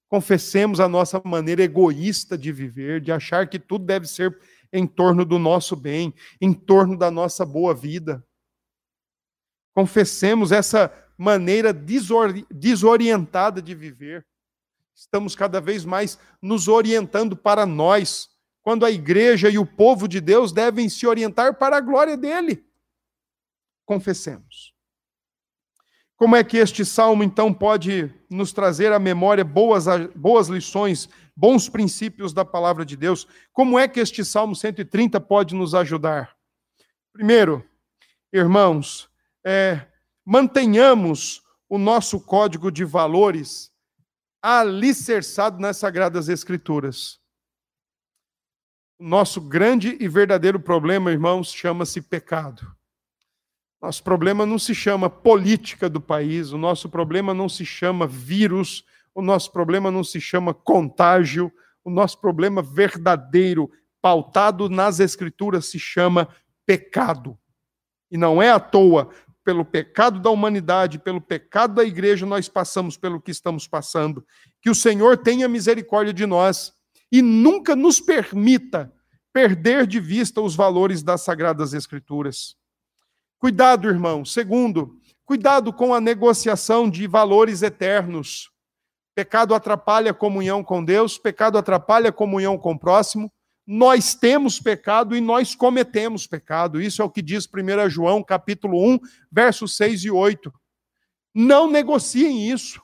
Confessemos 0.07 0.79
a 0.79 0.87
nossa 0.87 1.21
maneira 1.25 1.61
egoísta 1.61 2.37
de 2.37 2.51
viver, 2.51 3.01
de 3.01 3.11
achar 3.11 3.47
que 3.49 3.59
tudo 3.59 3.85
deve 3.85 4.07
ser 4.07 4.39
em 4.71 4.87
torno 4.87 5.25
do 5.25 5.37
nosso 5.37 5.75
bem, 5.75 6.13
em 6.39 6.53
torno 6.53 6.97
da 6.97 7.11
nossa 7.11 7.45
boa 7.45 7.73
vida. 7.73 8.25
Confessemos 9.75 10.51
essa 10.51 10.91
maneira 11.19 11.71
desorientada 11.73 13.61
de 13.61 13.75
viver 13.75 14.25
estamos 14.99 15.33
cada 15.33 15.61
vez 15.61 15.85
mais 15.85 16.19
nos 16.41 16.67
orientando 16.67 17.35
para 17.35 17.65
nós, 17.65 18.29
quando 18.61 18.85
a 18.85 18.91
igreja 18.91 19.49
e 19.49 19.57
o 19.57 19.65
povo 19.65 20.07
de 20.07 20.19
Deus 20.19 20.51
devem 20.51 20.89
se 20.89 21.07
orientar 21.07 21.57
para 21.57 21.77
a 21.77 21.81
glória 21.81 22.17
dele. 22.17 22.65
Confessemos. 23.85 24.73
Como 26.17 26.35
é 26.35 26.43
que 26.43 26.57
este 26.57 26.83
salmo, 26.83 27.23
então, 27.23 27.53
pode 27.53 28.13
nos 28.29 28.51
trazer 28.51 28.91
à 28.91 28.99
memória 28.99 29.43
boas, 29.43 29.85
boas 30.13 30.49
lições, 30.49 31.07
bons 31.33 31.69
princípios 31.69 32.33
da 32.33 32.43
palavra 32.43 32.85
de 32.85 32.97
Deus? 32.97 33.25
Como 33.53 33.79
é 33.79 33.87
que 33.87 34.01
este 34.01 34.25
salmo 34.25 34.53
130 34.53 35.17
pode 35.21 35.55
nos 35.55 35.73
ajudar? 35.73 36.35
Primeiro, 37.13 37.65
irmãos, 38.33 39.09
é, 39.45 39.87
mantenhamos 40.29 41.41
o 41.67 41.79
nosso 41.79 42.19
código 42.19 42.71
de 42.71 42.85
valores 42.85 43.71
alicerçado 44.39 45.59
nas 45.59 45.77
Sagradas 45.77 46.29
Escrituras. 46.29 47.19
O 48.99 49.07
nosso 49.07 49.41
grande 49.41 49.97
e 49.99 50.07
verdadeiro 50.07 50.59
problema, 50.59 51.11
irmãos, 51.11 51.51
chama-se 51.51 51.99
pecado. 51.99 52.75
Nosso 53.81 54.03
problema 54.03 54.45
não 54.45 54.59
se 54.59 54.75
chama 54.75 55.09
política 55.09 55.89
do 55.89 55.99
país, 55.99 56.51
o 56.51 56.59
nosso 56.59 56.89
problema 56.89 57.33
não 57.33 57.49
se 57.49 57.65
chama 57.65 58.05
vírus, 58.05 58.85
o 59.15 59.23
nosso 59.23 59.51
problema 59.51 59.89
não 59.89 60.03
se 60.03 60.21
chama 60.21 60.53
contágio, 60.53 61.51
o 61.83 61.89
nosso 61.89 62.21
problema 62.21 62.61
verdadeiro, 62.61 63.71
pautado 63.99 64.69
nas 64.69 64.99
Escrituras, 64.99 65.65
se 65.65 65.79
chama 65.79 66.29
pecado. 66.67 67.35
E 68.11 68.17
não 68.17 68.39
é 68.39 68.51
à 68.51 68.59
toa, 68.59 69.11
pelo 69.49 69.65
pecado 69.65 70.19
da 70.19 70.29
humanidade, 70.29 70.99
pelo 70.99 71.19
pecado 71.19 71.73
da 71.73 71.83
igreja, 71.83 72.23
nós 72.23 72.47
passamos 72.47 72.95
pelo 72.97 73.19
que 73.19 73.31
estamos 73.31 73.67
passando. 73.67 74.23
Que 74.61 74.69
o 74.69 74.75
Senhor 74.75 75.17
tenha 75.17 75.47
misericórdia 75.47 76.13
de 76.13 76.27
nós 76.27 76.71
e 77.11 77.19
nunca 77.19 77.75
nos 77.75 77.99
permita 77.99 78.93
perder 79.33 79.87
de 79.87 79.99
vista 79.99 80.39
os 80.39 80.55
valores 80.55 81.01
das 81.01 81.21
Sagradas 81.21 81.73
Escrituras. 81.73 82.55
Cuidado, 83.39 83.89
irmão. 83.89 84.23
Segundo, 84.23 84.99
cuidado 85.25 85.73
com 85.73 85.95
a 85.95 85.99
negociação 85.99 86.87
de 86.87 87.07
valores 87.07 87.63
eternos. 87.63 88.51
Pecado 89.15 89.55
atrapalha 89.55 90.11
a 90.11 90.13
comunhão 90.13 90.63
com 90.63 90.85
Deus, 90.85 91.17
pecado 91.17 91.57
atrapalha 91.57 92.09
a 92.09 92.13
comunhão 92.13 92.55
com 92.55 92.73
o 92.73 92.79
próximo, 92.79 93.31
nós 93.71 94.15
temos 94.15 94.59
pecado 94.59 95.15
e 95.15 95.21
nós 95.21 95.53
cometemos 95.53 96.25
pecado. 96.25 96.81
Isso 96.81 97.03
é 97.03 97.05
o 97.05 97.09
que 97.09 97.21
diz 97.21 97.45
1 97.45 97.87
João, 97.87 98.23
capítulo 98.23 98.83
1, 98.95 98.99
versos 99.31 99.77
6 99.77 100.05
e 100.05 100.09
8. 100.09 100.51
Não 101.35 101.69
negociem 101.69 102.49
isso. 102.49 102.81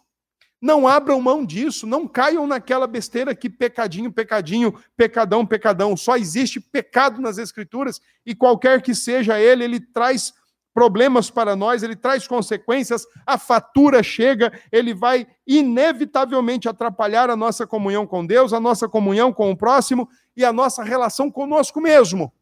Não 0.61 0.87
abram 0.87 1.19
mão 1.19 1.43
disso, 1.43 1.87
não 1.87 2.07
caiam 2.07 2.45
naquela 2.45 2.85
besteira 2.85 3.33
que 3.33 3.49
pecadinho, 3.49 4.11
pecadinho, 4.11 4.79
pecadão, 4.95 5.43
pecadão. 5.43 5.97
Só 5.97 6.17
existe 6.17 6.59
pecado 6.59 7.19
nas 7.19 7.39
Escrituras 7.39 7.99
e 8.23 8.35
qualquer 8.35 8.79
que 8.83 8.93
seja 8.93 9.39
ele, 9.39 9.63
ele 9.63 9.79
traz 9.79 10.35
problemas 10.75 11.31
para 11.31 11.55
nós, 11.55 11.83
ele 11.83 11.95
traz 11.95 12.27
consequências, 12.27 13.07
a 13.25 13.37
fatura 13.37 14.03
chega, 14.03 14.51
ele 14.69 14.93
vai 14.93 15.25
inevitavelmente 15.47 16.67
atrapalhar 16.67 17.29
a 17.29 17.35
nossa 17.35 17.65
comunhão 17.65 18.05
com 18.05 18.25
Deus, 18.25 18.51
a 18.51 18.59
nossa 18.59 18.89
comunhão 18.89 19.31
com 19.31 19.49
o 19.49 19.55
próximo 19.55 20.09
e 20.35 20.43
a 20.43 20.51
nossa 20.51 20.83
relação 20.83 21.31
conosco 21.31 21.79
mesmo. 21.79 22.33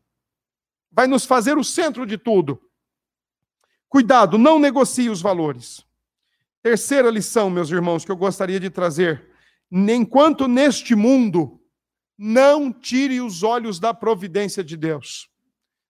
Vai 0.91 1.05
nos 1.05 1.25
fazer 1.25 1.59
o 1.59 1.63
centro 1.63 2.07
de 2.07 2.17
tudo. 2.17 2.59
Cuidado, 3.87 4.39
não 4.39 4.57
negocie 4.57 5.11
os 5.11 5.21
valores. 5.21 5.85
Terceira 6.63 7.11
lição, 7.11 7.51
meus 7.51 7.69
irmãos, 7.69 8.03
que 8.03 8.11
eu 8.11 8.17
gostaria 8.17 8.59
de 8.59 8.71
trazer 8.71 9.29
enquanto 9.71 10.47
neste 10.47 10.95
mundo, 10.95 11.59
não 12.17 12.71
tire 12.73 13.21
os 13.21 13.43
olhos 13.43 13.79
da 13.79 13.93
providência 13.93 14.63
de 14.63 14.75
Deus. 14.75 15.29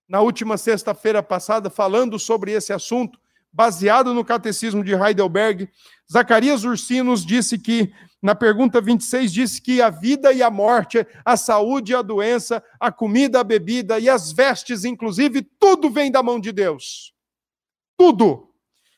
Na 0.08 0.22
última 0.22 0.58
sexta-feira 0.58 1.24
passada, 1.24 1.70
falando 1.70 2.20
sobre 2.20 2.52
esse 2.52 2.74
assunto, 2.74 3.20
baseado 3.52 4.14
no 4.14 4.26
catecismo 4.26 4.84
de 4.84 4.94
Heidelberg, 4.94 5.70
Zacarias 6.12 6.64
Ursinos 6.64 7.26
disse 7.26 7.58
que, 7.58 7.94
na 8.22 8.34
pergunta 8.34 8.82
26, 8.82 9.32
disse 9.32 9.62
que 9.62 9.82
a 9.82 9.90
vida 9.90 10.34
e 10.34 10.42
a 10.42 10.50
morte, 10.50 11.06
a 11.24 11.38
saúde 11.38 11.92
e 11.92 11.96
a 11.96 12.02
doença, 12.02 12.64
a 12.80 12.92
comida, 12.92 13.40
a 13.40 13.44
bebida 13.44 14.00
e 14.00 14.10
as 14.10 14.32
vestes, 14.32 14.84
inclusive, 14.84 15.42
tudo 15.60 15.90
vem 15.90 16.12
da 16.12 16.24
mão 16.24 16.40
de 16.40 16.52
Deus. 16.52 17.14
Tudo. 17.98 18.50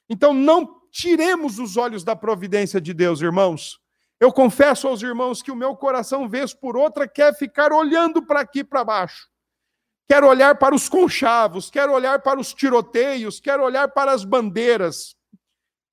Então 0.09 0.33
não 0.33 0.81
tiremos 0.91 1.59
os 1.59 1.75
olhos 1.75 2.03
da 2.03 2.15
providência 2.15 2.79
de 2.79 2.93
Deus, 2.93 3.21
irmãos. 3.21 3.79
Eu 4.19 4.31
confesso 4.31 4.87
aos 4.87 5.01
irmãos 5.01 5.41
que 5.41 5.51
o 5.51 5.55
meu 5.55 5.75
coração, 5.75 6.29
vez 6.29 6.53
por 6.53 6.77
outra, 6.77 7.07
quer 7.07 7.35
ficar 7.35 7.73
olhando 7.73 8.25
para 8.25 8.39
aqui 8.39 8.63
para 8.63 8.83
baixo. 8.83 9.27
Quero 10.07 10.27
olhar 10.27 10.55
para 10.55 10.75
os 10.75 10.87
conchavos, 10.87 11.69
quero 11.69 11.91
olhar 11.91 12.21
para 12.21 12.39
os 12.39 12.53
tiroteios, 12.53 13.39
quero 13.39 13.63
olhar 13.63 13.87
para 13.87 14.11
as 14.11 14.23
bandeiras. 14.23 15.15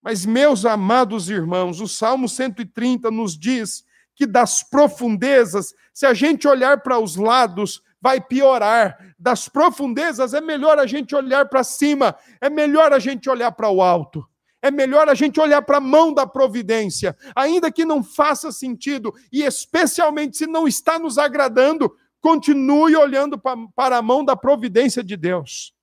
Mas, 0.02 0.26
meus 0.26 0.66
amados 0.66 1.30
irmãos, 1.30 1.80
o 1.80 1.88
Salmo 1.88 2.28
130 2.28 3.10
nos 3.10 3.38
diz 3.38 3.84
que 4.14 4.26
das 4.26 4.62
profundezas, 4.62 5.74
se 5.94 6.04
a 6.04 6.12
gente 6.12 6.46
olhar 6.46 6.82
para 6.82 6.98
os 6.98 7.16
lados, 7.16 7.82
vai 8.00 8.20
piorar. 8.20 8.98
Das 9.18 9.48
profundezas 9.48 10.34
é 10.34 10.40
melhor 10.40 10.78
a 10.78 10.86
gente 10.86 11.14
olhar 11.14 11.48
para 11.48 11.64
cima, 11.64 12.16
é 12.40 12.50
melhor 12.50 12.92
a 12.92 12.98
gente 12.98 13.30
olhar 13.30 13.52
para 13.52 13.70
o 13.70 13.80
alto. 13.80 14.26
É 14.60 14.70
melhor 14.70 15.08
a 15.08 15.14
gente 15.14 15.40
olhar 15.40 15.62
para 15.62 15.78
a 15.78 15.80
mão 15.80 16.12
da 16.12 16.24
providência, 16.24 17.16
ainda 17.34 17.70
que 17.72 17.84
não 17.84 18.02
faça 18.02 18.52
sentido, 18.52 19.12
e 19.32 19.42
especialmente 19.42 20.36
se 20.36 20.46
não 20.46 20.68
está 20.68 21.00
nos 21.00 21.18
agradando, 21.18 21.92
continue 22.22 22.94
olhando 22.94 23.36
para 23.74 23.98
a 23.98 24.02
mão 24.02 24.24
da 24.24 24.36
providência 24.36 25.02
de 25.02 25.16
Deus. 25.16 25.74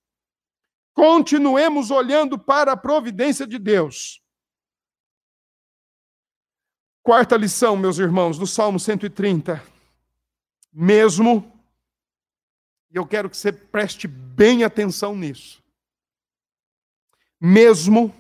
Continuemos 0.94 1.92
olhando 1.92 2.40
para 2.40 2.72
a 2.72 2.78
providência 2.78 3.46
de 3.46 3.60
Deus. 3.60 4.24
Quarta 7.04 7.36
lição, 7.36 7.76
meus 7.76 7.98
irmãos, 7.98 8.38
do 8.38 8.48
Salmo 8.48 8.80
130. 8.80 9.62
Mesmo, 10.72 11.52
e 12.90 12.96
eu 12.96 13.06
quero 13.06 13.30
que 13.30 13.36
você 13.36 13.52
preste 13.52 14.08
bem 14.08 14.64
atenção 14.64 15.16
nisso. 15.16 15.62
Mesmo 17.40 18.16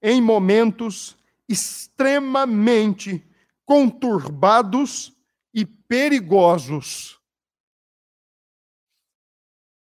em 0.00 0.22
momentos 0.22 1.16
extremamente 1.48 3.22
conturbados 3.66 5.12
e 5.52 5.66
perigosos, 5.66 7.17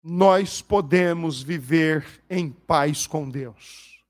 nós 0.02 0.62
podemos 0.62 1.42
viver 1.42 2.22
em 2.28 2.50
paz 2.50 3.06
com 3.06 3.28
Deus. 3.28 4.02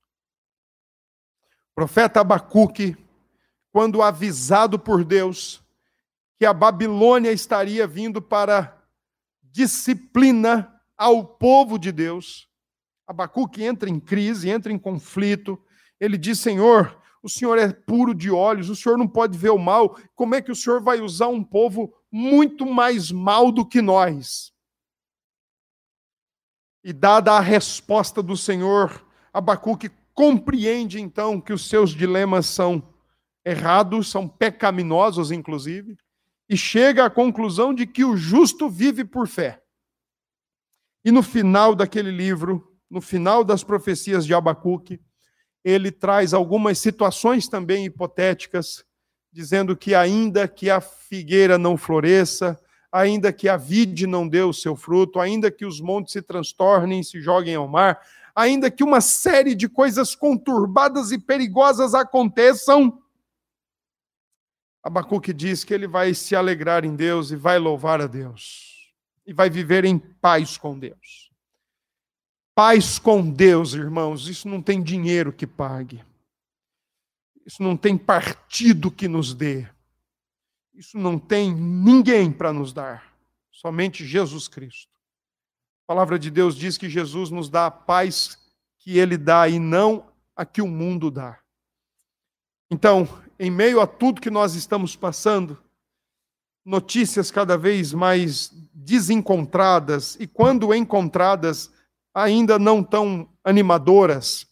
O 1.72 1.74
profeta 1.74 2.20
Abacuque, 2.20 2.96
quando 3.72 4.02
avisado 4.02 4.78
por 4.78 5.04
Deus 5.04 5.62
que 6.38 6.46
a 6.46 6.52
Babilônia 6.52 7.32
estaria 7.32 7.86
vindo 7.86 8.22
para 8.22 8.76
disciplina 9.42 10.72
ao 10.96 11.24
povo 11.24 11.78
de 11.78 11.90
Deus, 11.90 12.48
Abacuque 13.06 13.64
entra 13.64 13.90
em 13.90 13.98
crise, 13.98 14.48
entra 14.48 14.72
em 14.72 14.78
conflito, 14.78 15.60
ele 15.98 16.16
diz: 16.16 16.38
Senhor, 16.38 16.96
o 17.22 17.28
Senhor 17.28 17.58
é 17.58 17.72
puro 17.72 18.14
de 18.14 18.30
olhos, 18.30 18.70
o 18.70 18.76
Senhor 18.76 18.96
não 18.96 19.08
pode 19.08 19.36
ver 19.36 19.50
o 19.50 19.58
mal. 19.58 19.98
Como 20.14 20.34
é 20.34 20.40
que 20.40 20.52
o 20.52 20.56
Senhor 20.56 20.80
vai 20.80 21.00
usar 21.00 21.28
um 21.28 21.42
povo 21.42 21.92
muito 22.10 22.64
mais 22.64 23.10
mal 23.10 23.50
do 23.50 23.66
que 23.66 23.82
nós? 23.82 24.52
E 26.82 26.92
dada 26.92 27.32
a 27.32 27.40
resposta 27.40 28.22
do 28.22 28.36
Senhor, 28.36 29.04
Abacuque 29.32 29.90
compreende 30.14 31.00
então 31.00 31.40
que 31.40 31.52
os 31.52 31.68
seus 31.68 31.90
dilemas 31.90 32.46
são 32.46 32.82
errados, 33.44 34.10
são 34.10 34.28
pecaminosos, 34.28 35.30
inclusive, 35.30 35.96
e 36.48 36.56
chega 36.56 37.04
à 37.04 37.10
conclusão 37.10 37.72
de 37.72 37.86
que 37.86 38.04
o 38.04 38.16
justo 38.16 38.68
vive 38.68 39.04
por 39.04 39.28
fé. 39.28 39.62
E 41.04 41.10
no 41.10 41.22
final 41.22 41.74
daquele 41.74 42.10
livro, 42.10 42.76
no 42.90 43.00
final 43.00 43.44
das 43.44 43.62
profecias 43.62 44.26
de 44.26 44.34
Abacuque, 44.34 45.00
ele 45.64 45.90
traz 45.90 46.34
algumas 46.34 46.78
situações 46.78 47.48
também 47.48 47.84
hipotéticas, 47.84 48.84
dizendo 49.32 49.76
que 49.76 49.94
ainda 49.94 50.48
que 50.48 50.68
a 50.68 50.80
figueira 50.80 51.56
não 51.56 51.76
floresça, 51.76 52.58
ainda 52.92 53.32
que 53.32 53.48
a 53.48 53.56
vide 53.56 54.06
não 54.06 54.26
dê 54.26 54.42
o 54.42 54.52
seu 54.52 54.74
fruto, 54.74 55.20
ainda 55.20 55.50
que 55.50 55.64
os 55.64 55.80
montes 55.80 56.12
se 56.12 56.22
transtornem 56.22 57.00
e 57.00 57.04
se 57.04 57.20
joguem 57.20 57.54
ao 57.54 57.68
mar, 57.68 58.00
ainda 58.34 58.70
que 58.70 58.82
uma 58.82 59.00
série 59.00 59.54
de 59.54 59.68
coisas 59.68 60.14
conturbadas 60.14 61.12
e 61.12 61.18
perigosas 61.18 61.94
aconteçam, 61.94 63.00
Abacuque 64.82 65.32
diz 65.32 65.62
que 65.62 65.74
ele 65.74 65.86
vai 65.86 66.14
se 66.14 66.34
alegrar 66.34 66.84
em 66.84 66.96
Deus 66.96 67.30
e 67.30 67.36
vai 67.36 67.58
louvar 67.58 68.00
a 68.00 68.06
Deus, 68.06 68.94
e 69.26 69.32
vai 69.32 69.50
viver 69.50 69.84
em 69.84 69.98
paz 69.98 70.56
com 70.56 70.78
Deus. 70.78 71.30
Paz 72.54 72.98
com 72.98 73.30
Deus, 73.30 73.74
irmãos, 73.74 74.26
isso 74.26 74.48
não 74.48 74.60
tem 74.60 74.82
dinheiro 74.82 75.32
que 75.32 75.46
pague. 75.46 76.02
Isso 77.46 77.62
não 77.62 77.76
tem 77.76 77.96
partido 77.96 78.90
que 78.90 79.08
nos 79.08 79.34
dê. 79.34 79.68
Isso 80.74 80.98
não 80.98 81.18
tem 81.18 81.54
ninguém 81.54 82.32
para 82.32 82.52
nos 82.52 82.72
dar. 82.72 83.14
Somente 83.50 84.06
Jesus 84.06 84.48
Cristo. 84.48 84.90
A 85.84 85.92
palavra 85.92 86.18
de 86.18 86.30
Deus 86.30 86.56
diz 86.56 86.78
que 86.78 86.88
Jesus 86.88 87.30
nos 87.30 87.48
dá 87.48 87.66
a 87.66 87.70
paz 87.70 88.38
que 88.78 88.98
ele 88.98 89.18
dá 89.18 89.48
e 89.48 89.58
não 89.58 90.10
a 90.34 90.46
que 90.46 90.62
o 90.62 90.66
mundo 90.66 91.10
dá. 91.10 91.38
Então, 92.70 93.08
em 93.38 93.50
meio 93.50 93.80
a 93.80 93.86
tudo 93.86 94.20
que 94.20 94.30
nós 94.30 94.54
estamos 94.54 94.94
passando, 94.94 95.58
notícias 96.64 97.30
cada 97.30 97.58
vez 97.58 97.92
mais 97.92 98.50
desencontradas 98.72 100.16
e 100.20 100.26
quando 100.26 100.74
encontradas, 100.74 101.72
ainda 102.14 102.58
não 102.58 102.82
tão 102.82 103.28
animadoras, 103.42 104.46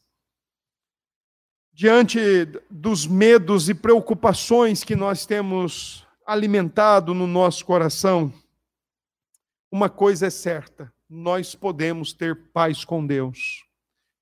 diante 1.72 2.44
dos 2.68 3.06
medos 3.06 3.68
e 3.68 3.74
preocupações 3.74 4.82
que 4.82 4.96
nós 4.96 5.24
temos 5.24 6.07
alimentado 6.28 7.14
no 7.14 7.26
nosso 7.26 7.64
coração, 7.64 8.30
uma 9.72 9.88
coisa 9.88 10.26
é 10.26 10.30
certa: 10.30 10.92
nós 11.08 11.54
podemos 11.54 12.12
ter 12.12 12.50
paz 12.52 12.84
com 12.84 13.06
Deus. 13.06 13.64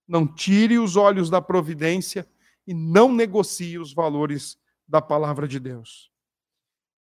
Não 0.07 0.25
tire 0.25 0.79
os 0.79 0.95
olhos 0.95 1.29
da 1.29 1.43
providência 1.43 2.25
e 2.65 2.73
não 2.73 3.13
negocie 3.13 3.77
os 3.77 3.93
valores 3.93 4.57
da 4.87 5.03
palavra 5.03 5.49
de 5.49 5.59
Deus. 5.59 6.13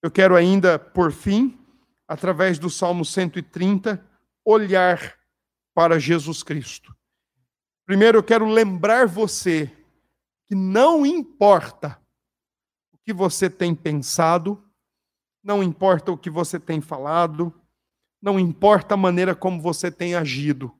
Eu 0.04 0.12
quero 0.12 0.36
ainda, 0.36 0.78
por 0.78 1.14
fim, 1.14 1.58
através 2.06 2.60
do 2.60 2.70
Salmo 2.70 3.06
130, 3.06 4.06
olhar 4.44 5.18
para 5.74 5.98
Jesus 5.98 6.44
Cristo. 6.44 6.94
Primeiro, 7.86 8.18
eu 8.18 8.24
quero 8.24 8.46
lembrar 8.46 9.08
você 9.08 9.72
que 10.46 10.56
não 10.56 11.06
importa 11.06 11.98
o 12.92 12.98
que 12.98 13.14
você 13.14 13.50
tem 13.50 13.74
pensado, 13.74 14.62
não 15.50 15.64
importa 15.64 16.12
o 16.12 16.18
que 16.18 16.30
você 16.30 16.60
tem 16.60 16.80
falado, 16.80 17.52
não 18.22 18.40
importa 18.40 18.94
a 18.94 18.98
maneira 18.98 19.34
como 19.34 19.60
você 19.60 19.92
tem 19.92 20.14
agido. 20.14 20.72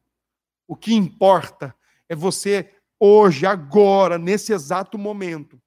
O 0.68 0.76
que 0.76 0.94
importa 0.94 1.76
é 2.08 2.16
você, 2.16 2.72
hoje, 3.00 3.48
agora, 3.48 4.20
nesse 4.20 4.54
exato 4.54 4.96
momento, 4.96 5.60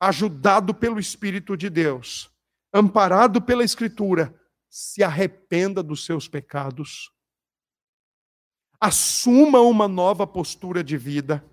ajudado 0.00 0.74
pelo 0.74 0.98
Espírito 0.98 1.56
de 1.56 1.70
Deus, 1.70 2.28
amparado 2.74 3.40
pela 3.40 3.62
Escritura, 3.62 4.34
se 4.68 5.04
arrependa 5.04 5.80
dos 5.80 6.04
seus 6.04 6.26
pecados 6.26 7.12
assuma 8.80 9.60
uma 9.60 9.86
nova 9.86 10.26
postura 10.26 10.82
de 10.82 10.96
vida. 10.96 11.44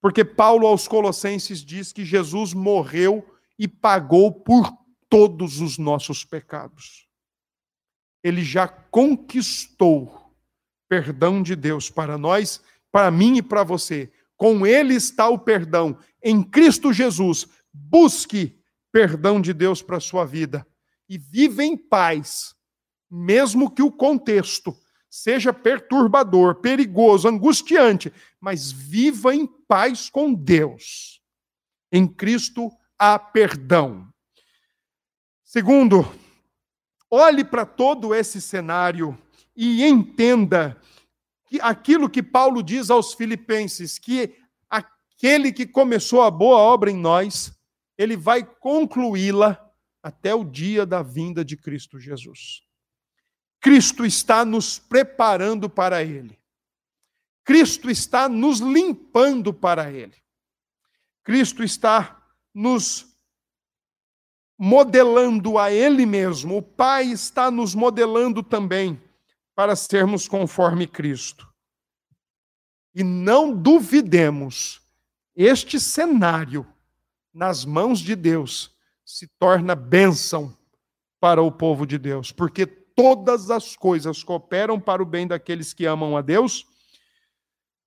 Porque 0.00 0.24
Paulo 0.24 0.66
aos 0.66 0.86
Colossenses 0.86 1.64
diz 1.64 1.92
que 1.92 2.04
Jesus 2.04 2.54
morreu 2.54 3.26
e 3.58 3.66
pagou 3.66 4.30
por 4.32 4.72
todos 5.08 5.60
os 5.60 5.78
nossos 5.78 6.24
pecados. 6.24 7.06
Ele 8.22 8.42
já 8.42 8.66
conquistou 8.66 10.34
perdão 10.88 11.42
de 11.42 11.54
Deus 11.54 11.90
para 11.90 12.16
nós, 12.16 12.60
para 12.90 13.10
mim 13.10 13.36
e 13.36 13.42
para 13.42 13.62
você. 13.62 14.10
Com 14.36 14.66
ele 14.66 14.94
está 14.94 15.28
o 15.28 15.38
perdão. 15.38 15.98
Em 16.22 16.42
Cristo 16.42 16.92
Jesus, 16.92 17.46
busque 17.72 18.58
perdão 18.92 19.40
de 19.40 19.52
Deus 19.52 19.82
para 19.82 19.98
a 19.98 20.00
sua 20.00 20.24
vida 20.24 20.66
e 21.08 21.18
viva 21.18 21.62
em 21.62 21.76
paz, 21.76 22.54
mesmo 23.10 23.70
que 23.70 23.82
o 23.82 23.92
contexto 23.92 24.76
seja 25.08 25.52
perturbador, 25.52 26.56
perigoso, 26.56 27.28
angustiante, 27.28 28.12
mas 28.40 28.70
viva 28.70 29.34
em 29.34 29.46
paz 29.46 30.10
com 30.10 30.34
Deus. 30.34 31.20
Em 31.90 32.06
Cristo 32.06 32.70
há 32.98 33.18
perdão. 33.18 34.06
Segundo, 35.56 36.06
olhe 37.10 37.42
para 37.42 37.64
todo 37.64 38.14
esse 38.14 38.42
cenário 38.42 39.18
e 39.56 39.86
entenda 39.86 40.78
que 41.46 41.58
aquilo 41.62 42.10
que 42.10 42.22
Paulo 42.22 42.62
diz 42.62 42.90
aos 42.90 43.14
filipenses, 43.14 43.98
que 43.98 44.36
aquele 44.68 45.50
que 45.50 45.66
começou 45.66 46.20
a 46.20 46.30
boa 46.30 46.58
obra 46.58 46.90
em 46.90 46.96
nós, 46.98 47.58
ele 47.96 48.18
vai 48.18 48.44
concluí-la 48.44 49.58
até 50.02 50.34
o 50.34 50.44
dia 50.44 50.84
da 50.84 51.02
vinda 51.02 51.42
de 51.42 51.56
Cristo 51.56 51.98
Jesus. 51.98 52.60
Cristo 53.58 54.04
está 54.04 54.44
nos 54.44 54.78
preparando 54.78 55.70
para 55.70 56.04
ele. 56.04 56.38
Cristo 57.42 57.90
está 57.90 58.28
nos 58.28 58.60
limpando 58.60 59.54
para 59.54 59.90
ele. 59.90 60.22
Cristo 61.24 61.64
está 61.64 62.22
nos 62.52 63.15
modelando 64.58 65.58
a 65.58 65.70
ele 65.70 66.06
mesmo. 66.06 66.58
O 66.58 66.62
Pai 66.62 67.06
está 67.06 67.50
nos 67.50 67.74
modelando 67.74 68.42
também 68.42 69.00
para 69.54 69.76
sermos 69.76 70.28
conforme 70.28 70.86
Cristo. 70.86 71.48
E 72.94 73.02
não 73.04 73.54
duvidemos, 73.54 74.80
este 75.34 75.78
cenário 75.78 76.66
nas 77.32 77.64
mãos 77.64 78.00
de 78.00 78.16
Deus 78.16 78.74
se 79.04 79.26
torna 79.38 79.74
bênção 79.74 80.56
para 81.20 81.42
o 81.42 81.52
povo 81.52 81.86
de 81.86 81.98
Deus, 81.98 82.32
porque 82.32 82.66
todas 82.66 83.50
as 83.50 83.76
coisas 83.76 84.22
cooperam 84.22 84.80
para 84.80 85.02
o 85.02 85.06
bem 85.06 85.26
daqueles 85.26 85.74
que 85.74 85.84
amam 85.84 86.16
a 86.16 86.22
Deus, 86.22 86.66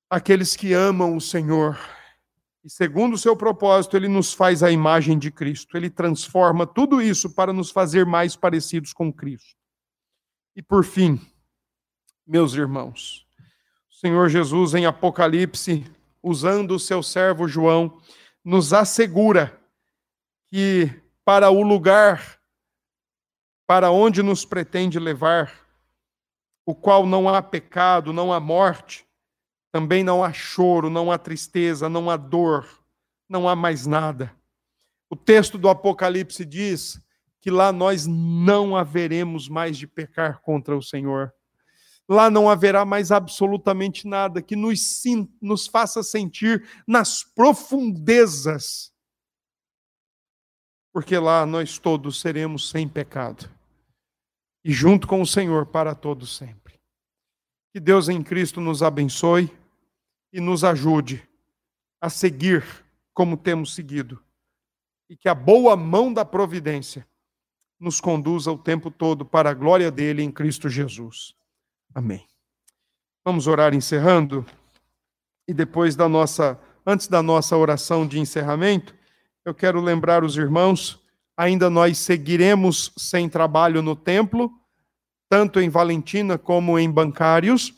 aqueles 0.09 0.55
que 0.55 0.73
amam 0.73 1.15
o 1.15 1.21
Senhor. 1.21 1.79
E 2.63 2.69
segundo 2.69 3.13
o 3.13 3.17
seu 3.17 3.35
propósito, 3.35 3.95
ele 3.95 4.07
nos 4.07 4.33
faz 4.33 4.61
a 4.61 4.71
imagem 4.71 5.17
de 5.17 5.31
Cristo. 5.31 5.77
Ele 5.77 5.89
transforma 5.89 6.67
tudo 6.67 7.01
isso 7.01 7.33
para 7.33 7.53
nos 7.53 7.71
fazer 7.71 8.05
mais 8.05 8.35
parecidos 8.35 8.91
com 8.91 9.11
Cristo. 9.11 9.55
E 10.55 10.61
por 10.61 10.83
fim, 10.83 11.19
meus 12.27 12.53
irmãos. 12.53 13.25
O 13.89 13.95
Senhor 13.95 14.29
Jesus, 14.29 14.73
em 14.73 14.85
Apocalipse, 14.85 15.85
usando 16.21 16.71
o 16.71 16.79
seu 16.79 17.01
servo 17.01 17.47
João, 17.47 18.01
nos 18.43 18.73
assegura 18.73 19.57
que 20.47 20.91
para 21.23 21.49
o 21.49 21.61
lugar 21.61 22.39
para 23.69 23.91
onde 23.91 24.23
nos 24.23 24.43
pretende 24.43 24.97
levar, 24.97 25.53
o 26.65 26.73
qual 26.73 27.05
não 27.05 27.29
há 27.29 27.39
pecado, 27.39 28.11
não 28.11 28.33
há 28.33 28.39
morte, 28.39 29.05
também 29.71 30.03
não 30.03 30.23
há 30.23 30.33
choro, 30.33 30.89
não 30.89 31.11
há 31.11 31.17
tristeza, 31.17 31.87
não 31.87 32.09
há 32.09 32.17
dor, 32.17 32.67
não 33.27 33.47
há 33.47 33.55
mais 33.55 33.85
nada. 33.85 34.35
O 35.09 35.15
texto 35.15 35.57
do 35.57 35.69
Apocalipse 35.69 36.45
diz 36.45 37.01
que 37.41 37.49
lá 37.49 37.71
nós 37.71 38.05
não 38.05 38.75
haveremos 38.75 39.47
mais 39.47 39.77
de 39.77 39.87
pecar 39.87 40.41
contra 40.41 40.75
o 40.75 40.81
Senhor. 40.81 41.33
Lá 42.07 42.29
não 42.29 42.49
haverá 42.49 42.83
mais 42.83 43.11
absolutamente 43.11 44.07
nada 44.07 44.41
que 44.41 44.55
nos, 44.55 45.03
nos 45.41 45.67
faça 45.67 46.01
sentir 46.01 46.67
nas 46.87 47.23
profundezas, 47.23 48.91
porque 50.91 51.17
lá 51.17 51.45
nós 51.45 51.77
todos 51.77 52.19
seremos 52.19 52.69
sem 52.69 52.89
pecado 52.89 53.49
e 54.63 54.71
junto 54.71 55.07
com 55.07 55.21
o 55.21 55.27
Senhor 55.27 55.67
para 55.67 55.95
todos 55.95 56.35
sempre. 56.35 56.79
Que 57.71 57.79
Deus 57.79 58.09
em 58.09 58.21
Cristo 58.23 58.59
nos 58.59 58.81
abençoe 58.81 59.51
e 60.31 60.39
nos 60.39 60.63
ajude 60.63 61.27
a 62.01 62.09
seguir 62.09 62.63
como 63.13 63.35
temos 63.35 63.75
seguido, 63.75 64.23
e 65.09 65.17
que 65.17 65.27
a 65.27 65.35
boa 65.35 65.75
mão 65.75 66.13
da 66.13 66.23
providência 66.23 67.07
nos 67.79 67.99
conduza 67.99 68.51
o 68.51 68.57
tempo 68.57 68.89
todo 68.91 69.25
para 69.25 69.49
a 69.49 69.53
glória 69.53 69.91
dele 69.91 70.21
em 70.21 70.31
Cristo 70.31 70.69
Jesus. 70.69 71.33
Amém. 71.93 72.25
Vamos 73.25 73.47
orar 73.47 73.73
encerrando 73.73 74.45
e 75.47 75.53
depois 75.53 75.95
da 75.95 76.07
nossa 76.07 76.59
antes 76.85 77.07
da 77.07 77.21
nossa 77.21 77.55
oração 77.55 78.07
de 78.07 78.19
encerramento, 78.19 78.95
eu 79.45 79.53
quero 79.53 79.79
lembrar 79.79 80.23
os 80.23 80.35
irmãos, 80.35 80.99
ainda 81.37 81.69
nós 81.69 81.97
seguiremos 81.99 82.91
sem 82.97 83.29
trabalho 83.29 83.81
no 83.81 83.95
templo, 83.95 84.51
tanto 85.29 85.59
em 85.59 85.69
Valentina 85.69 86.37
como 86.37 86.79
em 86.79 86.89
bancários. 86.89 87.73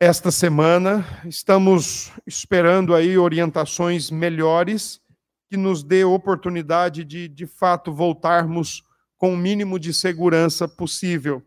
Esta 0.00 0.30
semana 0.30 1.04
estamos 1.24 2.12
esperando 2.26 2.94
aí 2.94 3.16
orientações 3.16 4.10
melhores 4.10 5.00
que 5.48 5.56
nos 5.56 5.82
dê 5.82 6.04
oportunidade 6.04 7.04
de 7.04 7.28
de 7.28 7.46
fato 7.46 7.92
voltarmos 7.92 8.82
com 9.16 9.32
o 9.32 9.36
mínimo 9.36 9.78
de 9.78 9.94
segurança 9.94 10.68
possível 10.68 11.42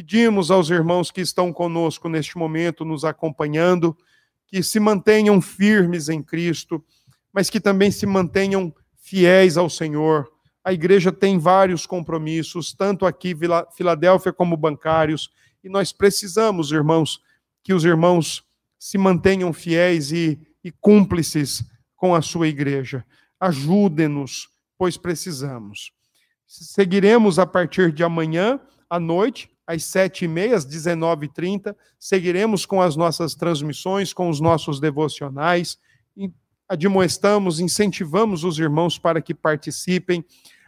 Pedimos 0.00 0.50
aos 0.50 0.70
irmãos 0.70 1.10
que 1.10 1.20
estão 1.20 1.52
conosco 1.52 2.08
neste 2.08 2.38
momento, 2.38 2.86
nos 2.86 3.04
acompanhando, 3.04 3.94
que 4.46 4.62
se 4.62 4.80
mantenham 4.80 5.42
firmes 5.42 6.08
em 6.08 6.22
Cristo, 6.22 6.82
mas 7.30 7.50
que 7.50 7.60
também 7.60 7.90
se 7.90 8.06
mantenham 8.06 8.74
fiéis 8.96 9.58
ao 9.58 9.68
Senhor. 9.68 10.26
A 10.64 10.72
igreja 10.72 11.12
tem 11.12 11.38
vários 11.38 11.84
compromissos, 11.84 12.72
tanto 12.72 13.04
aqui 13.04 13.36
Filadélfia 13.76 14.32
como 14.32 14.56
bancários, 14.56 15.30
e 15.62 15.68
nós 15.68 15.92
precisamos, 15.92 16.72
irmãos, 16.72 17.20
que 17.62 17.74
os 17.74 17.84
irmãos 17.84 18.42
se 18.78 18.96
mantenham 18.96 19.52
fiéis 19.52 20.12
e, 20.12 20.40
e 20.64 20.70
cúmplices 20.70 21.64
com 21.94 22.14
a 22.14 22.22
sua 22.22 22.48
igreja. 22.48 23.04
Ajudem-nos, 23.38 24.48
pois 24.78 24.96
precisamos. 24.96 25.92
Seguiremos 26.46 27.38
a 27.38 27.46
partir 27.46 27.92
de 27.92 28.02
amanhã 28.02 28.58
à 28.88 28.98
noite 28.98 29.50
às 29.66 29.84
sete 29.84 30.24
e 30.24 30.28
meia, 30.28 30.56
às 30.56 30.64
dezenove 30.64 31.26
e 31.26 31.28
trinta. 31.28 31.76
Seguiremos 31.98 32.66
com 32.66 32.82
as 32.82 32.96
nossas 32.96 33.36
transmissões, 33.36 34.12
com 34.12 34.28
os 34.28 34.40
nossos 34.40 34.80
devocionais. 34.80 35.78
Admoestamos, 36.68 37.60
incentivamos 37.60 38.42
os 38.42 38.58
irmãos 38.58 38.98
para 38.98 39.22
que 39.22 39.32
participem, 39.32 40.24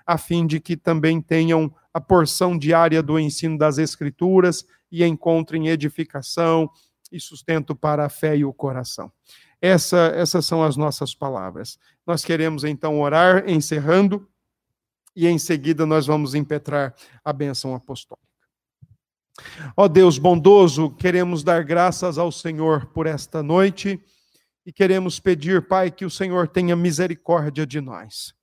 a 0.07 0.19
fim 0.19 0.47
de 0.47 0.61
que 0.61 0.77
também 0.77 1.21
tenham 1.21 1.73
a 1.93 2.01
porção 2.01 2.57
diária 2.57 3.03
do 3.03 3.19
ensino 3.19 3.59
das 3.59 3.79
Escrituras 3.79 4.65
e 4.91 5.05
encontrem 5.05 5.69
edificação 5.69 6.71
e 7.11 7.21
sustento 7.21 7.75
para 7.75 8.07
a 8.07 8.09
fé 8.09 8.37
e 8.37 8.45
o 8.45 8.53
coração. 8.53 9.13
Essa, 9.61 10.13
essas 10.17 10.45
são 10.45 10.63
as 10.63 10.77
nossas 10.77 11.15
palavras. 11.15 11.79
Nós 12.07 12.25
queremos 12.25 12.65
então 12.65 13.01
orar, 13.01 13.49
encerrando, 13.49 14.29
e 15.15 15.29
em 15.29 15.39
seguida 15.39 15.87
nós 15.87 16.07
vamos 16.07 16.35
impetrar 16.35 16.95
a 17.25 17.33
bênção 17.33 17.75
apostólica. 17.75 18.23
Ó 19.77 19.89
Deus 19.89 20.19
bondoso, 20.19 20.91
queremos 20.91 21.43
dar 21.43 21.65
graças 21.65 22.19
ao 22.19 22.33
Senhor 22.33 22.87
por 22.87 23.07
esta 23.07 23.43
noite 23.43 24.03
e 24.65 24.73
queremos 24.73 25.19
pedir, 25.19 25.67
Pai, 25.67 25.91
que 25.91 26.05
o 26.05 26.11
Senhor 26.11 26.49
tenha 26.49 26.77
misericórdia 26.77 27.67
de 27.67 27.81
nós. 27.81 28.35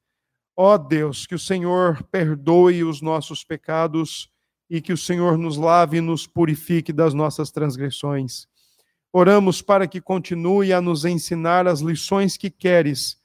Ó 0.61 0.77
Deus, 0.77 1.25
que 1.25 1.35
o 1.35 1.39
Senhor 1.39 2.03
perdoe 2.11 2.83
os 2.83 3.01
nossos 3.01 3.45
pecados 3.45 4.29
e 4.69 4.81
que 4.81 4.91
o 4.91 4.97
Senhor 4.97 5.37
nos 5.37 5.55
lave 5.55 5.99
e 5.99 6.01
nos 6.01 6.27
purifique 6.27 6.91
das 6.91 7.13
nossas 7.13 7.49
transgressões. 7.49 8.45
Oramos 9.13 9.61
para 9.61 9.87
que 9.87 10.01
continue 10.01 10.73
a 10.73 10.81
nos 10.81 11.05
ensinar 11.05 11.65
as 11.65 11.79
lições 11.79 12.35
que 12.35 12.49
queres 12.49 13.17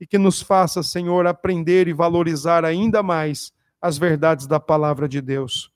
e 0.00 0.06
que 0.06 0.16
nos 0.16 0.40
faça, 0.40 0.82
Senhor, 0.82 1.26
aprender 1.26 1.86
e 1.86 1.92
valorizar 1.92 2.64
ainda 2.64 3.02
mais 3.02 3.52
as 3.78 3.98
verdades 3.98 4.46
da 4.46 4.58
palavra 4.58 5.06
de 5.06 5.20
Deus. 5.20 5.70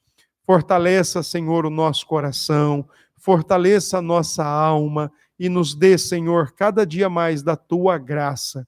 Fortaleça, 0.46 1.22
Senhor, 1.22 1.66
o 1.66 1.70
nosso 1.70 2.06
coração, 2.06 2.88
fortaleça 3.18 3.98
a 3.98 4.02
nossa 4.02 4.42
alma 4.42 5.12
e 5.38 5.50
nos 5.50 5.74
dê, 5.74 5.98
Senhor, 5.98 6.52
cada 6.52 6.86
dia 6.86 7.10
mais 7.10 7.42
da 7.42 7.56
tua 7.56 7.98
graça. 7.98 8.66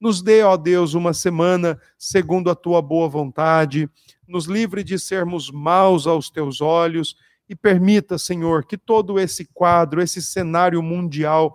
Nos 0.00 0.22
dê, 0.22 0.42
ó 0.42 0.56
Deus, 0.56 0.94
uma 0.94 1.12
semana 1.12 1.78
segundo 1.98 2.50
a 2.50 2.54
tua 2.54 2.80
boa 2.80 3.06
vontade, 3.08 3.88
nos 4.26 4.46
livre 4.46 4.82
de 4.82 4.98
sermos 4.98 5.50
maus 5.50 6.06
aos 6.06 6.30
teus 6.30 6.60
olhos 6.60 7.14
e 7.46 7.54
permita, 7.54 8.16
Senhor, 8.16 8.64
que 8.64 8.78
todo 8.78 9.18
esse 9.18 9.44
quadro, 9.44 10.00
esse 10.00 10.22
cenário 10.22 10.82
mundial 10.82 11.54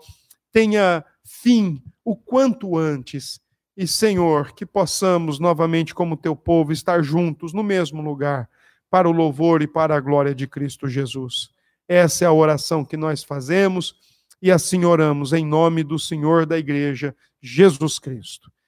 tenha 0.51 1.03
fim 1.23 1.81
o 2.03 2.15
quanto 2.15 2.77
antes. 2.77 3.39
E, 3.75 3.87
Senhor, 3.87 4.53
que 4.53 4.65
possamos 4.65 5.39
novamente, 5.39 5.95
como 5.95 6.15
teu 6.15 6.35
povo, 6.35 6.71
estar 6.71 7.01
juntos 7.01 7.51
no 7.51 7.63
mesmo 7.63 8.01
lugar 8.01 8.47
para 8.89 9.09
o 9.09 9.11
louvor 9.11 9.61
e 9.61 9.67
para 9.67 9.95
a 9.95 9.99
glória 9.99 10.35
de 10.35 10.47
Cristo 10.47 10.87
Jesus. 10.87 11.49
Essa 11.87 12.25
é 12.25 12.27
a 12.27 12.33
oração 12.33 12.85
que 12.85 12.95
nós 12.95 13.23
fazemos 13.23 13.95
e 14.41 14.51
assim 14.51 14.85
oramos 14.85 15.33
em 15.33 15.45
nome 15.45 15.83
do 15.83 15.97
Senhor 15.97 16.45
da 16.45 16.57
Igreja, 16.57 17.15
Jesus 17.41 17.99
Cristo. 17.99 18.51